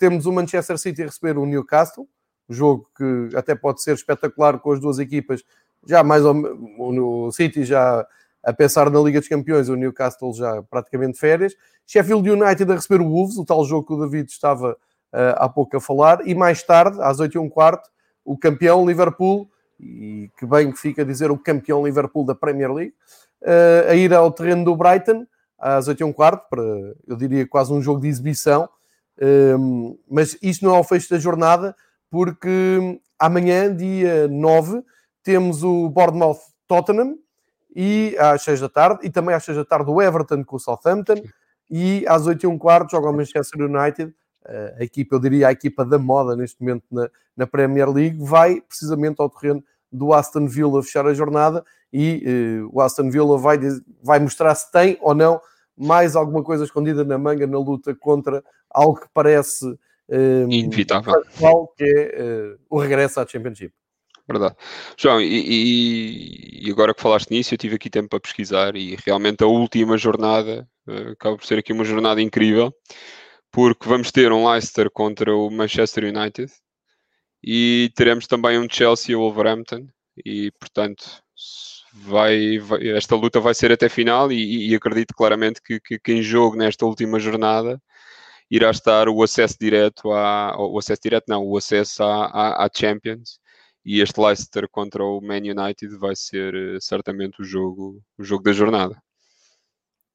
[0.00, 2.08] temos o Manchester City a receber o Newcastle,
[2.48, 5.44] um jogo que até pode ser espetacular com as duas equipas
[5.86, 8.06] já mais ou menos, o City já
[8.42, 11.54] a pensar na Liga dos Campeões, o Newcastle já praticamente férias.
[11.86, 15.48] Sheffield United a receber o Wolves, o tal jogo que o David estava uh, há
[15.48, 16.26] pouco a falar.
[16.26, 17.88] E mais tarde, às 8 e um quarto,
[18.24, 22.72] o campeão Liverpool, e que bem que fica a dizer o campeão Liverpool da Premier
[22.72, 22.94] League,
[23.42, 25.26] uh, a ir ao terreno do Brighton,
[25.58, 26.62] às 8 e um quarto, para,
[27.06, 28.68] eu diria, quase um jogo de exibição.
[29.20, 31.76] Um, mas isto não é o fecho da jornada,
[32.10, 34.82] porque amanhã, dia 9,
[35.22, 37.18] temos o Bournemouth Tottenham
[37.74, 40.60] e às 6 da tarde, e também às 6 da tarde o Everton com o
[40.60, 41.22] Southampton,
[41.70, 44.12] e às 8 e um quarto joga o Manchester United,
[44.78, 48.60] a equipa, eu diria a equipa da moda neste momento na, na Premier League, vai
[48.60, 53.58] precisamente ao terreno do Aston Villa fechar a jornada e uh, o Aston Villa vai,
[54.02, 55.40] vai mostrar se tem ou não
[55.76, 59.66] mais alguma coisa escondida na manga na luta contra algo que parece
[60.08, 61.14] ehm, inevitável,
[61.76, 63.72] que é uh, o regresso à Championship.
[64.30, 64.54] Verdade.
[64.96, 69.42] João, e, e, agora que falaste nisso, eu tive aqui tempo para pesquisar e realmente
[69.42, 72.72] a última jornada uh, acaba por ser aqui uma jornada incrível,
[73.50, 76.52] porque vamos ter um Leicester contra o Manchester United
[77.42, 79.88] e teremos também um Chelsea Wolverhampton
[80.24, 81.04] e portanto
[81.92, 86.12] vai, vai, esta luta vai ser até final e, e acredito claramente que, que, que,
[86.12, 87.82] em jogo nesta última jornada
[88.50, 92.70] irá estar o acesso direto a o acesso direto não, o acesso à, à, à
[92.72, 93.39] Champions
[93.84, 98.42] e este Leicester contra o Man United vai ser eh, certamente o jogo, o jogo
[98.42, 99.02] da jornada.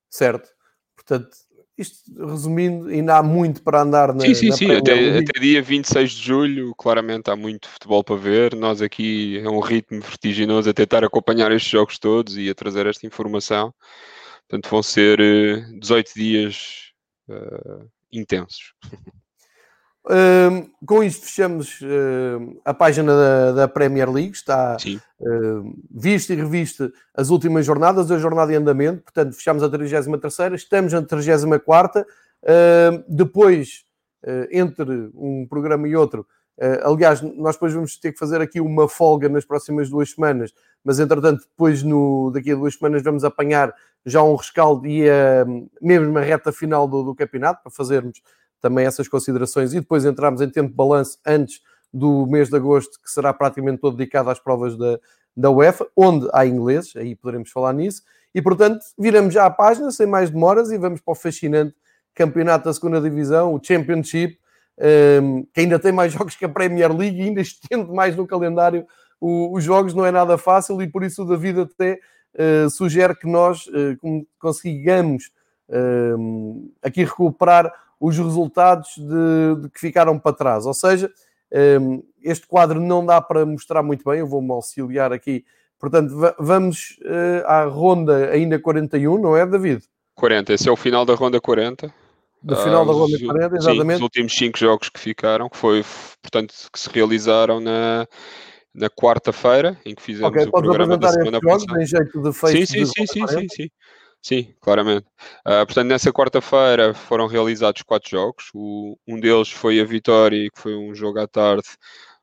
[0.09, 0.49] Certo.
[0.95, 1.29] Portanto,
[1.77, 4.71] isto resumindo, ainda há muito para andar na Sim, sim, na sim.
[4.71, 8.55] Até, até, dia 26 de julho, claramente há muito futebol para ver.
[8.55, 12.85] Nós aqui é um ritmo vertiginoso a tentar acompanhar estes jogos todos e a trazer
[12.85, 13.73] esta informação.
[14.47, 15.17] Portanto, vão ser
[15.79, 16.93] 18 eh, dias
[17.27, 18.73] uh, intensos.
[20.05, 24.77] Uh, com isto fechamos uh, a página da, da, Premier League, está
[25.19, 30.53] uh, vista e revista as últimas jornadas, a jornada em andamento, portanto fechamos a 33ª,
[30.53, 32.05] estamos na 34ª,
[33.07, 33.83] depois,
[34.51, 36.27] entre um programa e outro,
[36.83, 40.99] aliás, nós depois vamos ter que fazer aqui uma folga nas próximas duas semanas, mas
[40.99, 43.73] entretanto depois no, daqui a duas semanas vamos apanhar
[44.05, 45.43] já um rescaldo e a
[45.81, 48.21] mesma reta final do, do campeonato, para fazermos
[48.61, 51.61] também essas considerações e depois entramos em tempo de balanço antes
[51.93, 54.99] do mês de agosto, que será praticamente todo dedicado às provas da,
[55.35, 58.01] da UEFA, onde há inglês, aí poderemos falar nisso,
[58.33, 61.73] e portanto viramos já a página sem mais demoras e vamos para o fascinante
[62.13, 64.37] campeonato da segunda divisão, o Championship,
[64.77, 68.15] um, ehm, que ainda tem mais jogos que a Premier League e ainda estende mais
[68.15, 68.85] no calendário
[69.21, 71.99] os jogos, não é nada fácil e por isso o David até
[72.35, 75.31] uh, sugere que nós uh, consigamos
[76.83, 77.73] aqui recuperar
[78.05, 80.65] os resultados de, de que ficaram para trás.
[80.65, 81.11] Ou seja,
[81.81, 85.43] um, este quadro não dá para mostrar muito bem, eu vou-me auxiliar aqui.
[85.79, 89.83] Portanto, vamos uh, à ronda ainda 41, não é, David?
[90.13, 91.91] 40, esse é o final da ronda 40.
[92.41, 93.87] Do final uh, da ronda 40, exatamente.
[93.87, 95.83] Sim, os últimos 5 jogos que ficaram, que foi,
[96.21, 98.07] portanto, que se realizaram na,
[98.73, 101.81] na quarta-feira, em que fizemos okay, o programa da semana passada.
[101.81, 103.69] Em jeito de face sim, sim, sim, sim, sim, sim.
[104.25, 105.05] Sim, claramente.
[105.45, 108.45] Uh, portanto, nessa quarta-feira foram realizados quatro jogos.
[108.55, 111.67] O, um deles foi a vitória, que foi um jogo à tarde,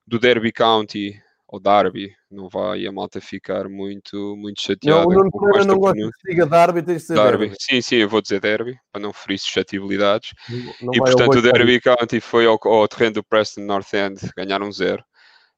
[0.04, 1.14] do Derby County,
[1.46, 2.12] ou Derby.
[2.28, 5.02] Não vai a malta ficar muito, muito chateada.
[5.02, 7.38] Não, o Nuno Pereira não gosta que diga Derby, tens de dizer derby.
[7.38, 7.56] derby.
[7.60, 10.34] Sim, sim, eu vou dizer Derby, para não ferir suscetibilidades.
[10.80, 14.66] Não e, portanto, o Derby County foi ao, ao, terreno do Preston North End, ganharam
[14.66, 15.04] um zero.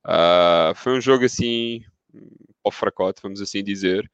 [0.05, 1.81] Uh, foi um jogo assim,
[2.63, 4.07] ao fracote, vamos assim dizer.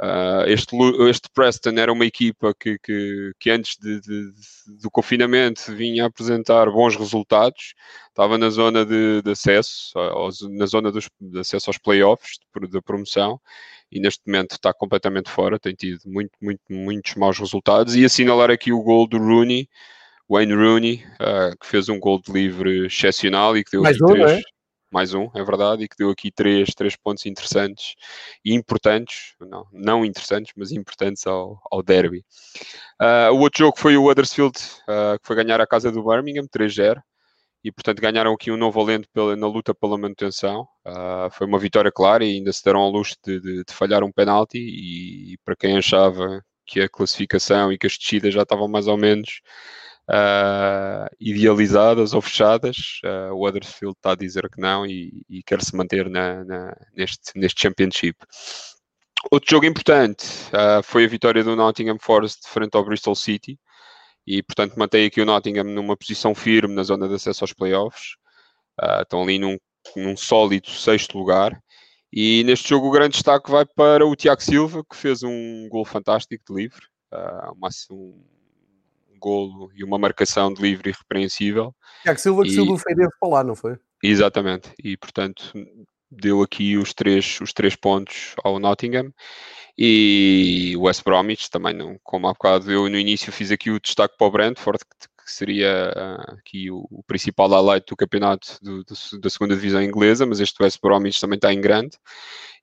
[0.00, 0.76] Uh, este,
[1.08, 6.06] este Preston era uma equipa que, que, que antes de, de, de, do confinamento vinha
[6.06, 7.74] apresentar bons resultados,
[8.08, 12.38] estava na zona de, acesso, aos, na zona dos, de acesso aos playoffs
[12.70, 13.40] da promoção
[13.90, 18.50] e neste momento está completamente fora, tem tido muito, muito, muitos maus resultados e assinalar
[18.50, 19.68] aqui o gol do Rooney,
[20.28, 24.32] Wayne Rooney, uh, que fez um gol de livre excepcional e que deu Mais três,
[24.32, 24.40] é?
[24.94, 27.96] Mais um, é verdade, e que deu aqui três, três pontos interessantes
[28.44, 32.24] e importantes, não, não interessantes, mas importantes ao, ao derby.
[33.02, 36.46] Uh, o outro jogo foi o Huddersfield, uh, que foi ganhar a casa do Birmingham,
[36.46, 37.02] 3-0,
[37.64, 40.62] e portanto ganharam aqui um novo alento pela, na luta pela manutenção.
[40.86, 44.04] Uh, foi uma vitória clara e ainda se deram ao luxo de, de, de falhar
[44.04, 48.42] um penalti, e, e para quem achava que a classificação e que as descidas já
[48.42, 49.40] estavam mais ou menos
[50.10, 53.00] uh, idealizadas ou fechadas.
[53.04, 56.76] Uh, o Huddersfield está a dizer que não e, e quer se manter na, na,
[56.94, 58.18] neste, neste Championship.
[59.30, 63.58] Outro jogo importante uh, foi a vitória do Nottingham Forest frente ao Bristol City
[64.26, 68.16] e, portanto, mantém aqui o Nottingham numa posição firme na zona de acesso aos playoffs.
[68.80, 69.56] Uh, estão ali num,
[69.96, 71.58] num sólido sexto lugar.
[72.12, 75.84] E neste jogo o grande destaque vai para o Tiago Silva, que fez um gol
[75.84, 78.24] fantástico de livre, uh, uma, um,
[79.24, 81.74] golo e uma marcação de livre irrepreensível.
[82.02, 83.78] Tiago Silva que saiu do Feirense para lá, não foi?
[84.02, 85.52] Exatamente, e portanto
[86.10, 89.12] deu aqui os três, os três pontos ao Nottingham
[89.76, 93.80] e o West Bromwich também, não, como há bocado eu no início fiz aqui o
[93.80, 98.58] destaque para o Brentford, que, que seria uh, aqui o, o, principal highlight do campeonato
[98.60, 101.96] do, do, da segunda divisão inglesa, mas este West Bromwich também está em grande.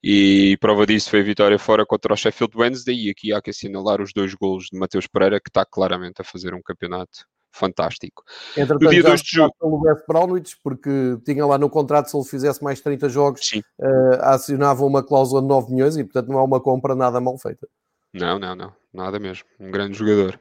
[0.02, 3.06] E prova disso foi a vitória fora contra o Sheffield Wednesday.
[3.06, 6.24] E aqui há que assinalar os dois golos de Mateus Pereira, que está claramente a
[6.24, 8.24] fazer um campeonato fantástico.
[8.56, 9.54] Entretanto, no dia já de jogo...
[9.60, 14.22] pelo West Bromwich, porque tinha lá no contrato, se ele fizesse mais 30 jogos, uh,
[14.22, 17.68] acionava uma cláusula de 9 milhões e, portanto, não é uma compra nada mal feita.
[18.12, 19.44] Não, não, não, nada mesmo.
[19.58, 20.38] Um grande jogador.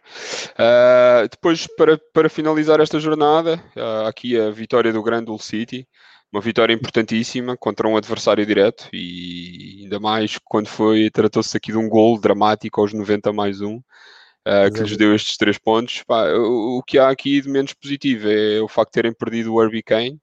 [0.53, 5.87] Uh, depois, para, para finalizar esta jornada, uh, aqui a vitória do Grande City,
[6.31, 11.77] uma vitória importantíssima contra um adversário direto e ainda mais quando foi, tratou-se aqui de
[11.77, 16.03] um gol dramático aos 90 mais um uh, que lhes deu estes três pontos.
[16.03, 19.53] Pá, o, o, que há aqui de menos positivo é o facto de terem perdido
[19.53, 20.19] o Herbie Kane,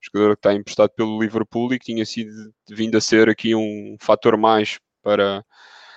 [0.00, 3.96] jogador que está emprestado pelo Liverpool e que tinha sido vindo a ser aqui um
[4.00, 5.44] fator mais para,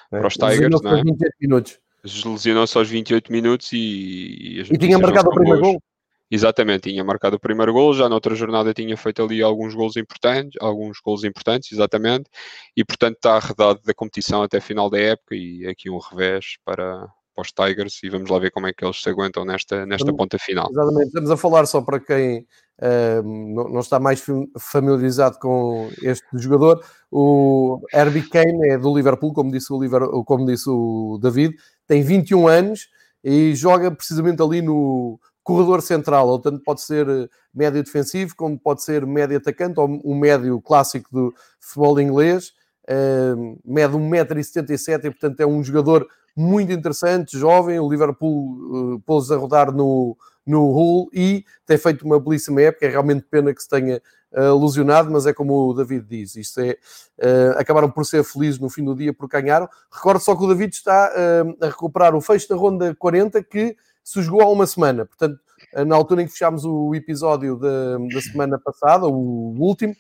[0.09, 1.03] para os Tigers, não é?
[1.03, 1.79] 28 minutos.
[2.03, 5.81] Lesionou-se aos 28 minutos e, e, e tinha marcado o primeiro gol.
[6.29, 9.95] Exatamente, tinha marcado o primeiro gol, já na outra jornada tinha feito ali alguns gols
[9.95, 12.29] importantes, alguns gols importantes, exatamente,
[12.75, 17.07] e portanto está arredado da competição até final da época e aqui um revés para,
[17.35, 20.13] para os Tigers e vamos lá ver como é que eles se aguentam nesta, nesta
[20.13, 20.69] ponta final.
[20.71, 22.47] Exatamente, estamos a falar só para quem
[22.79, 24.23] uh, não, não, está mais
[24.57, 26.83] familiarizado com este jogador.
[27.11, 32.01] O Herbie Kane é do Liverpool, como disse o, Liverpool, como disse o David, tem
[32.01, 32.87] 21 anos
[33.23, 37.05] e joga precisamente ali no corredor central, ou tanto pode ser
[37.53, 42.53] médio defensivo, como pode ser médio atacante, ou um médio clássico do futebol inglês.
[42.87, 47.79] Uh, mede 1,77m e, portanto, é um jogador muito interessante, jovem.
[47.79, 52.85] O Liverpool uh, pôs a rodar no, no Hull e tem feito uma belíssima época.
[52.85, 56.59] É realmente pena que se tenha uh, lesionado, mas é como o David diz: isto
[56.59, 56.77] é,
[57.19, 59.69] uh, acabaram por ser felizes no fim do dia porque ganharam.
[59.91, 63.75] Recordo só que o David está uh, a recuperar o fecho da ronda 40 que
[64.03, 65.05] se jogou há uma semana.
[65.05, 65.39] Portanto,
[65.87, 69.95] na altura em que fechámos o episódio da, da semana passada, o último,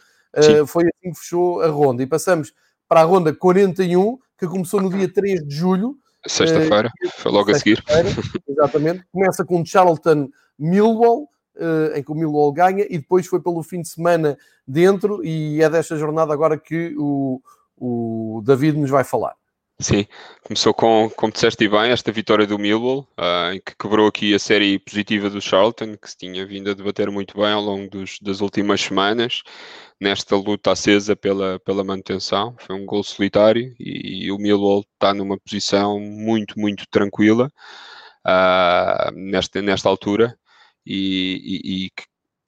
[0.67, 2.03] foi assim que fechou a ronda.
[2.03, 2.53] E passamos
[2.87, 7.51] para a ronda 41, que começou no dia 3 de julho Sexta-feira, uh, foi logo
[7.51, 7.83] a seguir.
[8.47, 9.03] Exatamente.
[9.11, 13.81] Começa com Charlton Millwall, uh, em que o Millwall ganha, e depois foi pelo fim
[13.81, 17.41] de semana dentro, e é desta jornada agora que o,
[17.77, 19.35] o David nos vai falar.
[19.79, 20.05] Sim,
[20.41, 24.39] começou com, como disseste bem, esta vitória do Millwall, uh, em que quebrou aqui a
[24.39, 28.17] série positiva do Charlton, que se tinha vindo a debater muito bem ao longo dos,
[28.21, 29.43] das últimas semanas,
[29.99, 32.55] nesta luta acesa pela, pela manutenção.
[32.61, 37.51] Foi um gol solitário e, e o Millwall está numa posição muito, muito tranquila
[38.25, 40.37] uh, nesta, nesta altura
[40.85, 41.91] e, e, e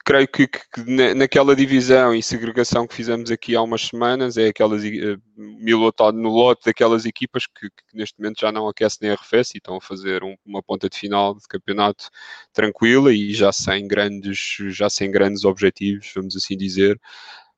[0.08, 4.48] creio que, que, que, naquela divisão e segregação que fizemos aqui há umas semanas é
[4.48, 9.56] aquelas uh, no lote daquelas equipas que, que, neste momento já não aquecem nem arrefecem
[9.56, 12.10] e estão a fazer um, uma ponta de final de campeonato
[12.54, 16.98] tranquila e já sem grandes já sem grandes objetivos vamos assim dizer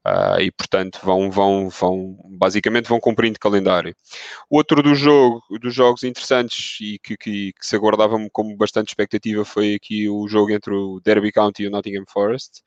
[0.08, 3.94] Uh, e portanto vão, vão, vão basicamente vão cumprindo calendário.
[4.50, 9.76] Outro jogo, dos jogos interessantes e que, que, que se aguardava como bastante expectativa foi
[9.76, 12.62] aqui o jogo entre o Derby County e o Nottingham Forest.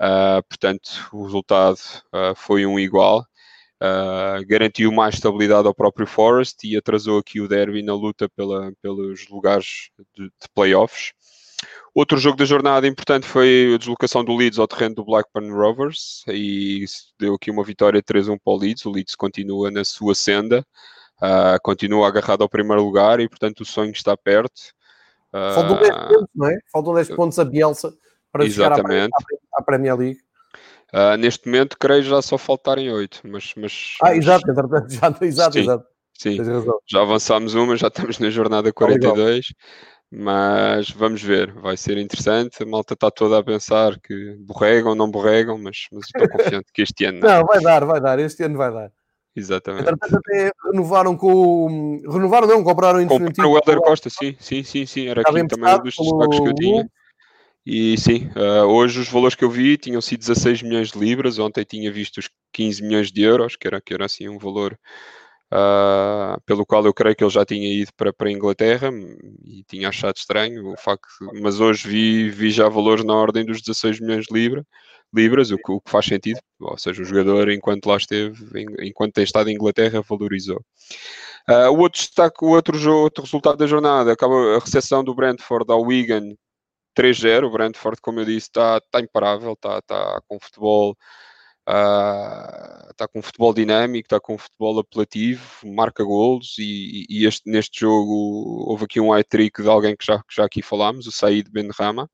[0.00, 1.80] Uh, portanto, o resultado
[2.14, 3.26] uh, foi um igual.
[4.46, 9.28] garantiu mais estabilidade ao próprio Forest e atrasou aqui o Derby na luta pela, pelos
[9.28, 11.12] lugares de, de playoffs.
[11.94, 16.22] Outro jogo da jornada importante foi a deslocação do Leeds ao terreno do Blackburn Rovers
[16.28, 16.84] e
[17.18, 18.86] deu aqui uma vitória 3-1 para o Leeds.
[18.86, 20.64] O Leeds continua na sua senda,
[21.20, 24.60] uh, continua agarrado ao primeiro lugar e, portanto, o sonho está perto.
[25.32, 26.58] Uh, Faltam 10 pontos, não é?
[26.72, 27.92] Faltam 10 pontos a Bielsa
[28.30, 28.86] para exatamente.
[28.86, 29.08] chegar
[29.54, 30.20] à, à Premier League.
[30.92, 33.96] Uh, neste momento, creio já só faltarem 8, mas, mas...
[34.02, 35.18] Ah, exato, já, exato,
[35.52, 35.86] sim, exato.
[36.18, 36.36] Sim,
[36.86, 39.52] já avançámos uma, já estamos na jornada 42.
[40.10, 42.62] Mas vamos ver, vai ser interessante.
[42.62, 46.28] A malta está toda a pensar que borregam, não borregam, mas, mas estou
[46.62, 47.20] confiante que este ano.
[47.20, 47.28] Não.
[47.28, 48.90] não, vai dar, vai dar, este ano vai dar.
[49.36, 49.88] Exatamente.
[49.88, 55.06] até renovaram com Renovaram, não, compraram Compraram o Helder Costa, sim, sim, sim, sim.
[55.06, 56.90] Era aqui também um dos destaques que eu tinha.
[57.64, 61.38] E sim, uh, hoje os valores que eu vi tinham sido 16 milhões de libras,
[61.38, 64.76] ontem tinha visto os 15 milhões de euros, que era, que era assim um valor
[65.52, 68.90] uh, pelo qual eu creio que ele já tinha ido para, a Inglaterra
[69.44, 71.08] e tinha achado estranho o facto,
[71.42, 74.64] mas hoje vi, vi já valores na ordem dos 16 milhões de libra,
[75.14, 78.36] libras, o que, o que faz sentido, ou seja, o jogador enquanto lá esteve,
[78.80, 80.60] enquanto tem estado em Inglaterra, valorizou.
[81.48, 85.14] Uh, o outro destaque, o outro, jogo, outro resultado da jornada, acaba a recepção do
[85.14, 86.34] Brentford ao Wigan
[86.94, 87.46] 3-0.
[87.46, 90.94] O Brentford, como eu disse, está, está imparável, está, está com futebol
[91.68, 97.26] Uh, está com um futebol dinâmico, está com um futebol apelativo, marca golos e, e
[97.26, 100.62] este, neste jogo houve aqui um high trick de alguém que já, que já aqui
[100.62, 102.08] falámos, o Said Ben Rama,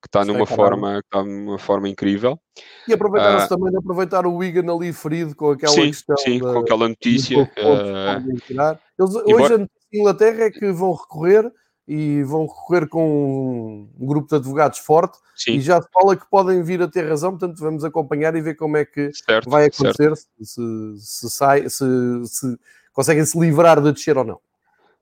[0.00, 2.40] que está numa forma, que está numa forma incrível.
[2.88, 6.16] E aproveitaram-se uh, também de aproveitar o Wigan ali ferido com aquela sim, questão.
[6.16, 7.42] Sim, da, com aquela notícia.
[7.58, 11.52] Uh, Eles, hoje a Inglaterra é que vão recorrer
[11.86, 15.54] e vão recorrer com um grupo de advogados forte sim.
[15.54, 18.54] e já se fala que podem vir a ter razão, portanto vamos acompanhar e ver
[18.54, 20.62] como é que certo, vai acontecer, se,
[20.96, 21.84] se, sai, se,
[22.24, 22.58] se
[22.92, 24.40] conseguem se livrar de descer ou não.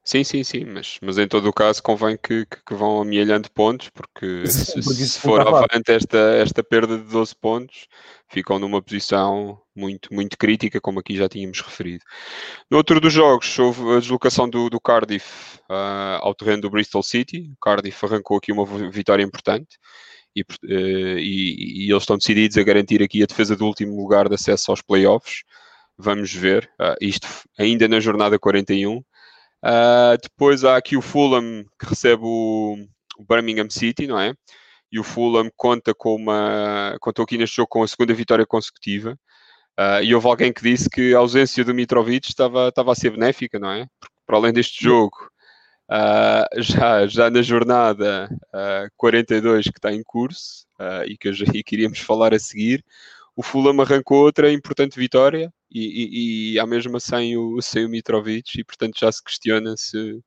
[0.03, 3.51] Sim, sim, sim, mas, mas em todo o caso convém que, que, que vão amealhando
[3.51, 7.87] pontos, porque, se, se for avante esta, esta perda de 12 pontos,
[8.31, 12.03] ficam numa posição muito, muito crítica, como aqui já tínhamos referido.
[12.71, 17.03] No outro dos jogos, houve a deslocação do, do Cardiff uh, ao terreno do Bristol
[17.03, 17.51] City.
[17.53, 19.79] O Cardiff arrancou aqui uma vitória importante
[20.35, 24.29] e, uh, e, e, eles estão decididos a garantir aqui a defesa do último lugar
[24.29, 25.43] de acesso aos playoffs.
[25.99, 27.29] Vamos ver, uh, isto
[27.59, 29.03] ainda na jornada 41.
[29.65, 32.77] Uh, depois há aqui o Fulham que recebe o,
[33.19, 34.35] o, Birmingham City, não é?
[34.91, 36.97] E o Fulham conta com uma.
[37.01, 39.19] contou aqui neste jogo com a segunda vitória consecutiva.
[39.79, 43.11] Uh, e houve alguém que disse que a ausência do Mitrovic estava, estava a ser
[43.11, 43.87] benéfica, não é?
[44.01, 45.17] Porque, para além deste jogo,
[45.91, 48.29] uh, já, já na jornada
[48.97, 50.67] 42 que está em curso
[51.07, 52.85] e que, e que iríamos falar a seguir,
[53.41, 57.89] o Fulham arrancou outra importante vitória e, e, e à mesma sem o, sem o
[57.89, 60.21] Mitrovic e portanto já se questiona se,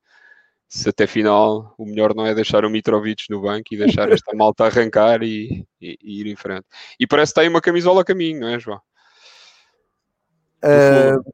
[0.68, 4.34] se até final o melhor não é deixar o Mitrovic no banco e deixar esta
[4.36, 6.66] malta arrancar e, e, e, ir em frente.
[7.00, 8.82] E parece que está aí uma camisola a caminho, não é, João?
[10.64, 11.34] Uh,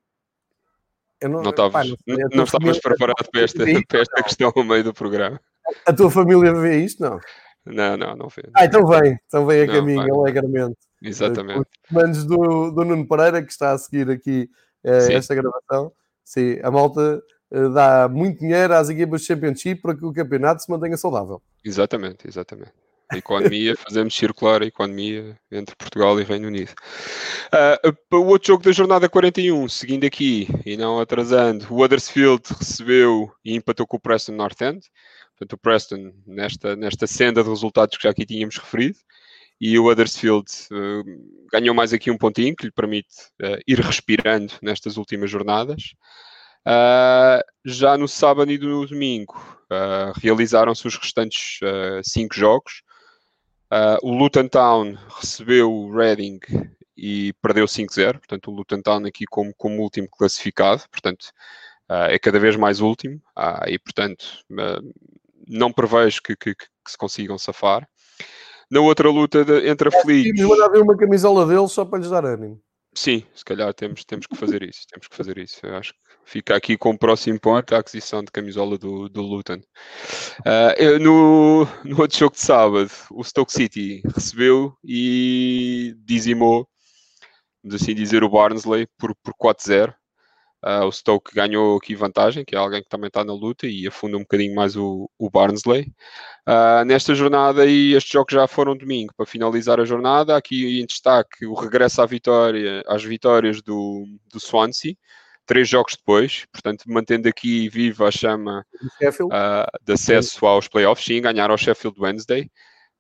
[1.24, 4.94] não, não estavas, não, não estavas preparado para esta, para esta questão no meio do
[4.94, 5.40] programa.
[5.86, 7.02] A tua família vê isto?
[7.02, 7.20] Não.
[7.66, 8.50] Não, não, não vê.
[8.54, 10.89] Ah, então vem, então vem a caminho, alegremente.
[11.02, 11.60] Exatamente.
[11.60, 14.50] Os comandos do, do Nuno Pereira, que está a seguir aqui
[14.84, 15.92] uh, esta gravação.
[16.24, 17.22] Sim, a malta
[17.52, 21.42] uh, dá muito dinheiro às equipas do Championship para que o campeonato se mantenha saudável.
[21.64, 22.72] Exatamente, exatamente.
[23.12, 26.72] A economia, fazemos circular a economia entre Portugal e Reino Unido.
[27.82, 33.32] Uh, o outro jogo da jornada 41, seguindo aqui e não atrasando, o Huddersfield recebeu
[33.44, 34.82] e empatou com o Preston North End.
[35.40, 38.98] Portanto, o Preston, nesta, nesta senda de resultados que já aqui tínhamos referido,
[39.60, 44.54] e o Huddersfield uh, ganhou mais aqui um pontinho que lhe permite uh, ir respirando
[44.62, 45.94] nestas últimas jornadas.
[46.66, 49.60] Uh, já no sábado e no domingo
[50.16, 51.60] realizaram-se os restantes
[52.04, 52.82] cinco jogos.
[54.02, 56.40] o Luton Town recebeu o Reading
[56.98, 61.28] e perdeu 5-0, portanto o Luton Town aqui como, como último classificado, portanto
[61.88, 63.22] é cada vez mais último
[63.68, 64.44] e portanto
[65.48, 67.88] não prevejo que, que, que se consigam safar.
[68.72, 70.42] Na outra luta de, entre aflitos.
[70.42, 72.62] Vou haver uma camisola deles só para lhes dar ânimo.
[72.94, 74.82] Sim, se calhar temos, temos que fazer isso.
[74.90, 75.66] Temos que fazer isso.
[75.66, 79.22] Eu acho que fica aqui com o próximo ponto a aquisição de camisola do, do
[79.22, 79.62] Luton.
[80.40, 86.68] Uh, no, no outro jogo de sábado, o Stoke City recebeu e dizimou,
[87.64, 89.94] vamos assim dizer, o Barnsley por, por 4-0.
[90.64, 93.88] Uh, o Stoke ganhou aqui vantagem, que é alguém que também está na luta e
[93.88, 95.94] afunda um bocadinho mais o, o Barnsley.
[96.48, 100.36] Uh, nesta jornada, e estes jogos já foram domingo para finalizar a jornada.
[100.36, 104.96] Aqui em destaque o regresso à vitória, às vitórias do, do Swansea,
[105.46, 108.66] três jogos depois, portanto, mantendo aqui viva a chama
[109.02, 111.06] uh, de acesso aos playoffs.
[111.06, 112.52] Sim, ganhar ao Sheffield Wednesday.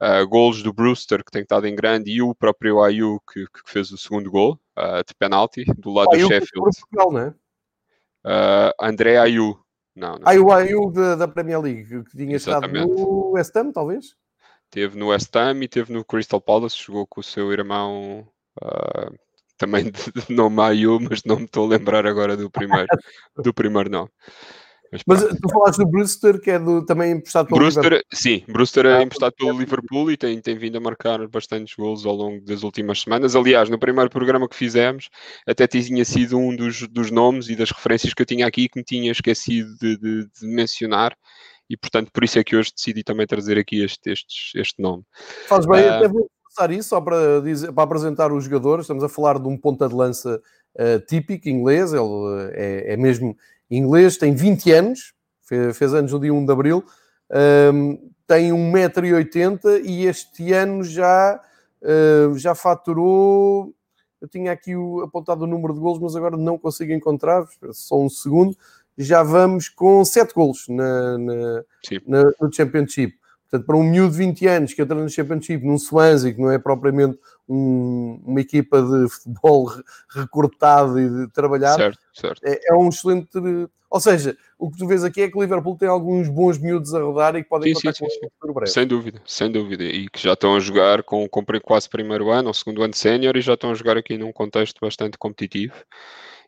[0.01, 3.59] Uh, golos do Brewster, que tem estado em grande, e o próprio Ayu, que, que
[3.69, 6.53] fez o segundo gol uh, de penalti, do lado do Sheffield.
[6.53, 7.33] Portugal, é?
[8.25, 9.57] Uh, André Ayu.
[9.95, 10.45] Não, não.
[10.45, 12.89] O Ayu da, da Premier League, que tinha Exatamente.
[12.89, 14.15] estado no West Ham, talvez?
[14.69, 18.27] Teve no West Ham e teve no Crystal Palace, jogou com o seu irmão,
[18.61, 19.13] uh,
[19.57, 22.87] também de nome Ayu, mas não me estou a lembrar agora do primeiro,
[23.35, 24.09] do primeiro nome.
[24.91, 28.07] Mas, Mas tu falaste do Brewster, que é do, também emprestado pelo Brewster, Liverpool.
[28.11, 32.05] Sim, Brewster é ah, emprestado pelo Liverpool e tem, tem vindo a marcar bastantes gols
[32.05, 33.35] ao longo das últimas semanas.
[33.35, 35.09] Aliás, no primeiro programa que fizemos,
[35.47, 38.79] até tinha sido um dos, dos nomes e das referências que eu tinha aqui que
[38.79, 41.15] me tinha esquecido de, de, de mencionar
[41.69, 45.03] e portanto por isso é que hoje decidi também trazer aqui este, este, este nome.
[45.47, 48.85] Faz bem, uh, até vou começar isso só para, dizer, para apresentar os jogadores.
[48.85, 50.41] Estamos a falar de um ponta de lança
[50.75, 53.37] uh, típico inglês, ele uh, é, é mesmo
[53.77, 55.13] inglês, tem 20 anos,
[55.43, 56.83] fez, fez anos no dia 1 de Abril,
[57.73, 61.39] um, tem 1,80m e este ano já,
[61.81, 63.73] uh, já faturou.
[64.21, 67.99] Eu tinha aqui o, apontado o número de golos, mas agora não consigo encontrar, só
[67.99, 68.55] um segundo.
[68.97, 71.63] Já vamos com 7 golos na, na,
[72.05, 73.18] na, no Championship.
[73.49, 76.51] Portanto, para um miúdo de 20 anos que entra no Championship, num Swansea, que não
[76.51, 79.71] é propriamente um, uma equipa de futebol
[80.09, 82.41] recortado e de trabalhado, certo, certo.
[82.43, 83.27] É, é, um excelente.
[83.89, 86.93] Ou seja, o que tu vês aqui é que o Liverpool tem alguns bons miúdos
[86.93, 88.71] a rodar e que podem sim, contar sim, com sim, breve.
[88.71, 89.83] Sem dúvida, sem dúvida.
[89.83, 92.99] E que já estão a jogar com, com quase primeiro ano ou segundo ano de
[92.99, 95.73] sénior e já estão a jogar aqui num contexto bastante competitivo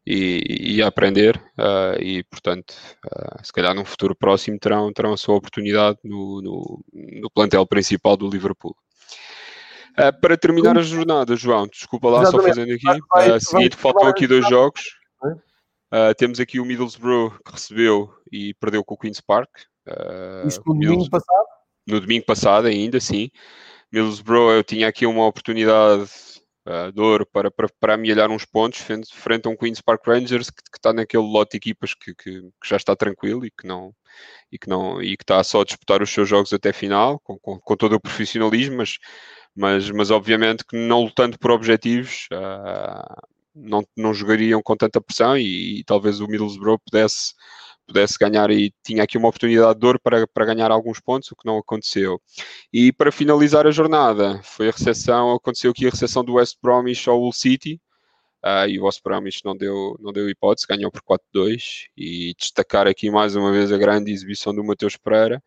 [0.05, 2.73] e, e aprender uh, e portanto
[3.05, 6.83] uh, se calhar num futuro próximo terão, terão a sua oportunidade no, no,
[7.21, 8.75] no plantel principal do Liverpool.
[9.91, 12.41] Uh, para terminar a jornada, João, desculpa lá Exatamente.
[12.43, 13.01] só fazendo aqui,
[13.35, 14.81] uh, seguinte, faltam aqui dois jogos.
[16.17, 19.49] Temos aqui o Middlesbrough que recebeu e perdeu com o Queen's Park.
[20.47, 21.47] Isto no domingo passado?
[21.85, 23.29] No domingo passado ainda, sim.
[23.91, 26.09] Middlesbrough eu tinha aqui uma oportunidade
[26.67, 30.63] uh, para, para, para amelhar uns pontos frente, frente a um Queen's Park Rangers que,
[30.63, 33.93] que está naquele lote de equipas que, que, que, já está tranquilo e que não
[34.51, 37.37] e que não e que está só a disputar os seus jogos até final com,
[37.39, 38.97] com, com todo o profissionalismo, mas,
[39.55, 45.37] mas, mas obviamente que não lutando por objetivos uh, não, não jogariam com tanta pressão
[45.37, 47.33] e, e talvez o Middlesbrough pudesse
[47.87, 51.35] pudesse ganhar e tinha aqui uma oportunidade de ouro para, para ganhar alguns pontos, o
[51.35, 52.21] que não aconteceu.
[52.71, 57.09] E para finalizar a jornada, foi a recepção, aconteceu aqui a recepção do West Bromwich
[57.09, 57.79] ao Hull City,
[58.45, 62.87] uh, e o West Bromwich não deu, não deu hipótese, ganhou por 4-2, e destacar
[62.87, 65.43] aqui mais uma vez a grande exibição do Mateus Pereira,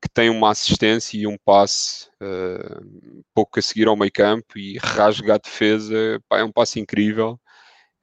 [0.00, 4.78] que tem uma assistência e um passe uh, pouco a seguir ao meio campo e
[4.78, 7.38] rasga a defesa, pá, é um passe incrível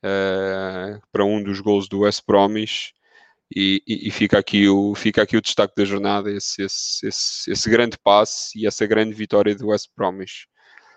[0.04, 2.94] uh, para um dos gols do West Bromwich
[3.54, 7.52] e, e, e, fica, aqui o, fica aqui o destaque da jornada, esse, esse, esse,
[7.52, 10.48] esse grande passe e essa grande vitória do West Bromwich.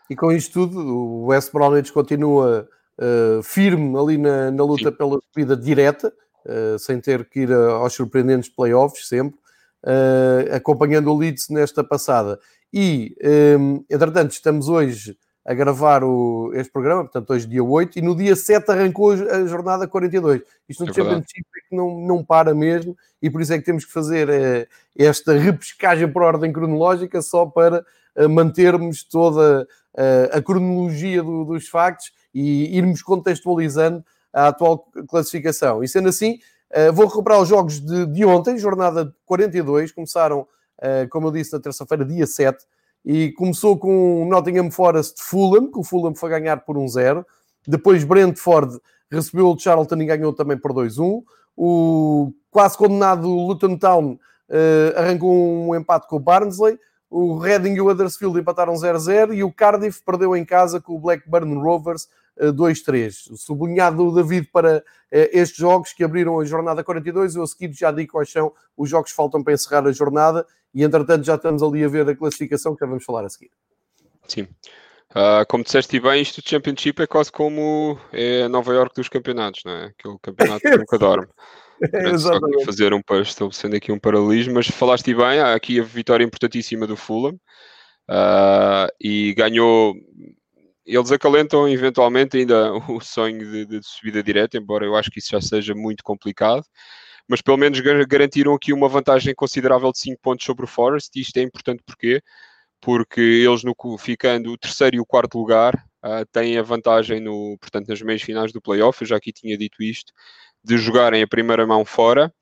[0.08, 4.96] E com isto tudo, o West Bromwich continua uh, firme ali na, na luta Sim.
[4.96, 6.12] pela subida direta,
[6.44, 9.38] uh, sem ter que ir aos surpreendentes playoffs sempre,
[9.84, 12.40] uh, acompanhando o Leeds nesta passada.
[12.72, 13.16] E,
[13.58, 15.16] um, entretanto, estamos hoje
[15.50, 19.44] a gravar o, este programa, portanto, hoje dia 8, e no dia 7 arrancou a
[19.46, 20.42] jornada 42.
[20.68, 23.64] Isto no é Championship é que não, não para mesmo, e por isso é que
[23.64, 27.84] temos que fazer eh, esta repescagem por ordem cronológica só para
[28.14, 35.82] eh, mantermos toda eh, a cronologia do, dos factos e irmos contextualizando a atual classificação.
[35.82, 36.38] E sendo assim,
[36.94, 40.46] vou recuperar os jogos de, de ontem, jornada 42, começaram,
[41.10, 42.64] como eu disse, na terça-feira, dia 7,
[43.04, 47.24] e começou com Nottingham Forest Fulham, que o Fulham foi ganhar por 1-0.
[47.66, 48.78] Depois Brentford
[49.10, 51.22] recebeu o Charlton e ganhou também por 2-1.
[51.56, 56.78] O quase condenado Luton Town uh, arrancou um empate com o Barnsley.
[57.08, 60.98] O Reading e o Huddersfield empataram 0-0 e o Cardiff perdeu em casa com o
[60.98, 62.04] Blackburn Rovers
[62.36, 63.36] uh, eh, 2-3.
[63.36, 67.34] Sublinhado o David para uh, estes jogos que abriram a jornada 42.
[67.34, 70.46] Eu a seguir já digo quais são os jogos que faltam para encerrar a jornada
[70.74, 73.50] e entretanto já estamos ali a ver a classificação que já vamos falar a seguir.
[74.26, 74.46] Sim.
[75.10, 79.62] Uh, como disseste bem, isto do Championship é quase como é Nova York dos campeonatos,
[79.64, 79.86] não é?
[79.86, 81.26] Aquele campeonato que nunca dorme.
[81.92, 86.22] É, só fazer um estabelecendo aqui um paralelismo, mas falaste bem, há aqui a vitória
[86.22, 87.34] importantíssima do Fulham
[88.08, 89.94] uh, e ganhou.
[90.86, 95.30] Eles acalentam eventualmente ainda o sonho de, de subida direta, embora eu acho que isso
[95.30, 96.64] já seja muito complicado
[97.28, 101.22] mas pelo menos garantiram aqui uma vantagem considerável de 5 pontos sobre o Forest, e
[101.22, 102.22] isto é importante porque
[102.80, 107.56] porque eles no, ficando o terceiro e o quarto lugar uh, têm a vantagem no,
[107.60, 110.12] portanto, nas meias finais do playoff, eu já aqui tinha dito isto,
[110.64, 112.32] de jogarem a primeira mão fora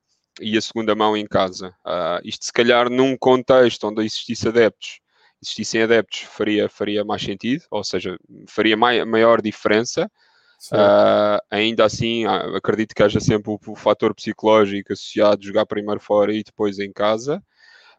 [0.40, 1.74] e a segunda mão em casa.
[1.84, 5.00] Uh, isto se calhar num contexto onde existisse adeptos,
[5.42, 8.16] existissem adeptos, faria, faria mais sentido, ou seja,
[8.46, 10.10] faria mai, maior diferença,
[10.72, 15.66] Uh, ainda assim, ah, acredito que haja sempre o, o fator psicológico associado a jogar
[15.66, 17.42] primeiro fora e depois em casa.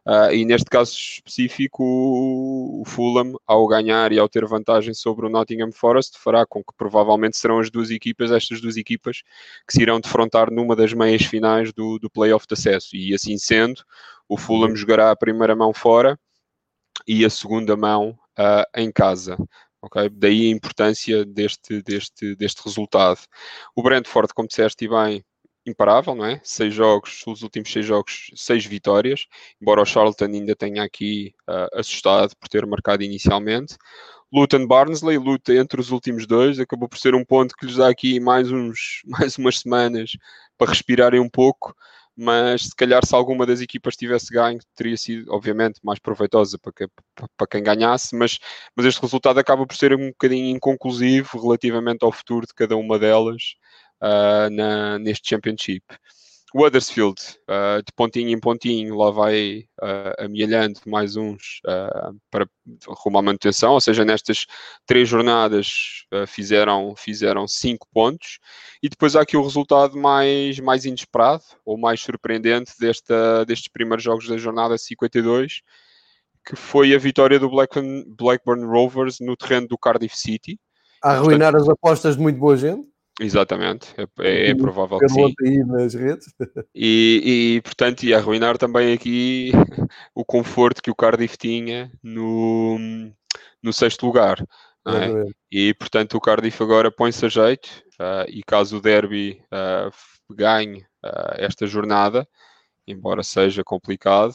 [0.06, 5.28] Uh, e neste caso específico, o, Fulham, ao ganhar e ao ter vantagem sobre o
[5.28, 9.22] Nottingham Forest, fará com que provavelmente serão as duas equipas, estas duas equipas,
[9.66, 12.96] que se irão defrontar numa das meias finais do, do playoff de acesso.
[12.96, 13.82] E assim sendo,
[14.28, 16.18] o Fulham jogará a primeira mão fora
[17.06, 19.36] e a segunda mão uh, em casa.
[19.82, 20.08] Okay?
[20.10, 23.20] Daí a importância deste, deste, deste resultado.
[23.74, 25.24] O Brentford, como disseste bem,
[25.66, 26.40] imparável, não é?
[26.42, 29.26] Seis jogos, os últimos seis jogos, seis vitórias,
[29.60, 33.76] embora o Charlton ainda tenha aqui uh, assustado por ter marcado inicialmente.
[34.32, 37.88] Luton Barnsley, luta entre os últimos dois, acabou por ser um ponto que lhes dá
[37.88, 40.12] aqui mais, uns, mais umas semanas
[40.56, 41.74] para respirarem um pouco
[42.22, 46.70] mas se calhar se alguma das equipas tivesse ganho, teria sido, obviamente, mais proveitosa para,
[46.70, 46.86] que,
[47.34, 48.38] para quem ganhasse, mas,
[48.76, 52.98] mas este resultado acaba por ser um bocadinho inconclusivo relativamente ao futuro de cada uma
[52.98, 53.54] delas
[54.02, 55.82] uh, na, neste Championship.
[56.52, 62.46] O Huddersfield, uh, de pontinho em pontinho, lá vai uh, amealhando mais uns uh, para
[62.86, 64.46] rumo à manutenção, ou seja, nestas
[64.84, 68.38] três jornadas uh, fizeram, fizeram cinco pontos,
[68.82, 74.02] e depois há aqui o resultado mais, mais inesperado, ou mais surpreendente desta, destes primeiros
[74.02, 75.62] jogos da jornada 52,
[76.44, 80.58] que foi a vitória do Blackburn, Blackburn Rovers no terreno do Cardiff City.
[81.02, 82.90] A arruinar Portanto, as apostas de muito boa gente.
[83.22, 85.34] Exatamente, é, é, provável que sim.
[85.44, 86.34] Aí nas redes.
[86.74, 89.52] E, e, portanto, ia arruinar também aqui
[90.14, 92.78] o conforto que o Cardiff tinha no,
[93.62, 94.42] no sexto lugar.
[94.86, 95.30] É?
[95.52, 97.68] E, portanto, o Cardiff agora põe-se a jeito
[98.00, 102.26] uh, e caso o Derby uh, ganhe uh, esta jornada,
[102.86, 104.32] embora seja complicado,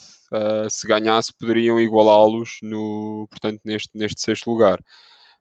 [0.69, 4.79] se ganhasse poderiam igualá-los no, portanto, neste, neste sexto lugar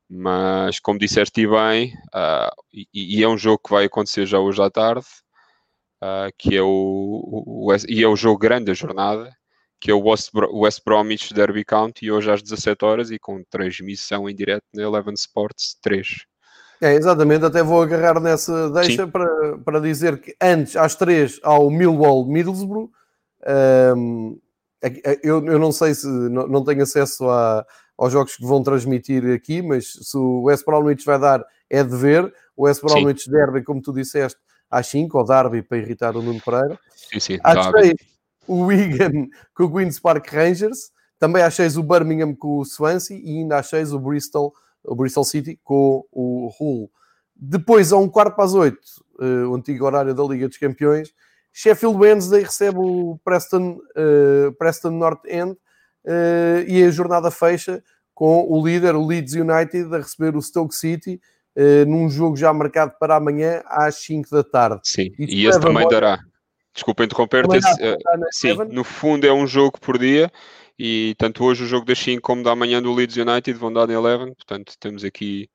[0.08, 4.62] mas como disseste bem, uh, e, e, é um jogo que vai acontecer já hoje
[4.62, 5.06] à tarde,
[6.02, 9.30] uh, que é o, o, o, e é o jogo grande da jornada,
[9.80, 14.28] que é o West, West Bromwich Derby County, hoje às 17 horas e com transmissão
[14.28, 16.24] em direto na Eleven Sports 3.
[16.80, 21.70] É, exatamente, até vou agarrar nessa deixa para, para dizer que antes, às 3, ao
[21.70, 22.90] Millwall Middlesbrough.
[23.96, 24.38] Um,
[25.22, 27.64] eu, eu não sei se não, não tenho acesso a,
[27.96, 31.96] aos jogos que vão transmitir aqui, mas se o West Bromwich vai dar, é de
[31.96, 32.32] ver.
[32.56, 33.30] O West Bromwich.
[33.30, 34.38] Derby, como tu disseste,
[34.70, 36.78] às 5, ou Derby, para irritar o Nuno Pereira.
[36.94, 37.38] Sim, sim.
[37.42, 37.94] Às 6,
[38.46, 40.92] o Wigan com o Queen's Park Rangers.
[41.18, 43.16] Também às 6, o Birmingham com o Swansea.
[43.16, 44.52] E ainda às 6, o Bristol,
[44.84, 46.90] o Bristol City com o Hull.
[47.34, 50.56] Depois, a um quarto para as 8, uh, eh, o antigo horário da Liga dos
[50.56, 51.12] Campeões,
[51.52, 55.56] Sheffield Wednesday recebe o Preston, uh, Preston North End
[56.66, 57.82] e a jornada fecha
[58.14, 61.20] com o líder, o Leeds United, a receber o Stoke City
[61.56, 64.80] uh, num jogo já marcado para amanhã às 5 da tarde.
[64.84, 66.20] Sim, Isso e esse também dará.
[66.72, 67.58] Desculpa interromper-te.
[67.58, 67.96] Uh,
[68.30, 70.30] sim, no fundo é um jogo por dia
[70.78, 73.88] e tanto hoje o jogo das 5 como da manhã do Leeds United vão dar
[73.90, 75.48] em 11, portanto temos aqui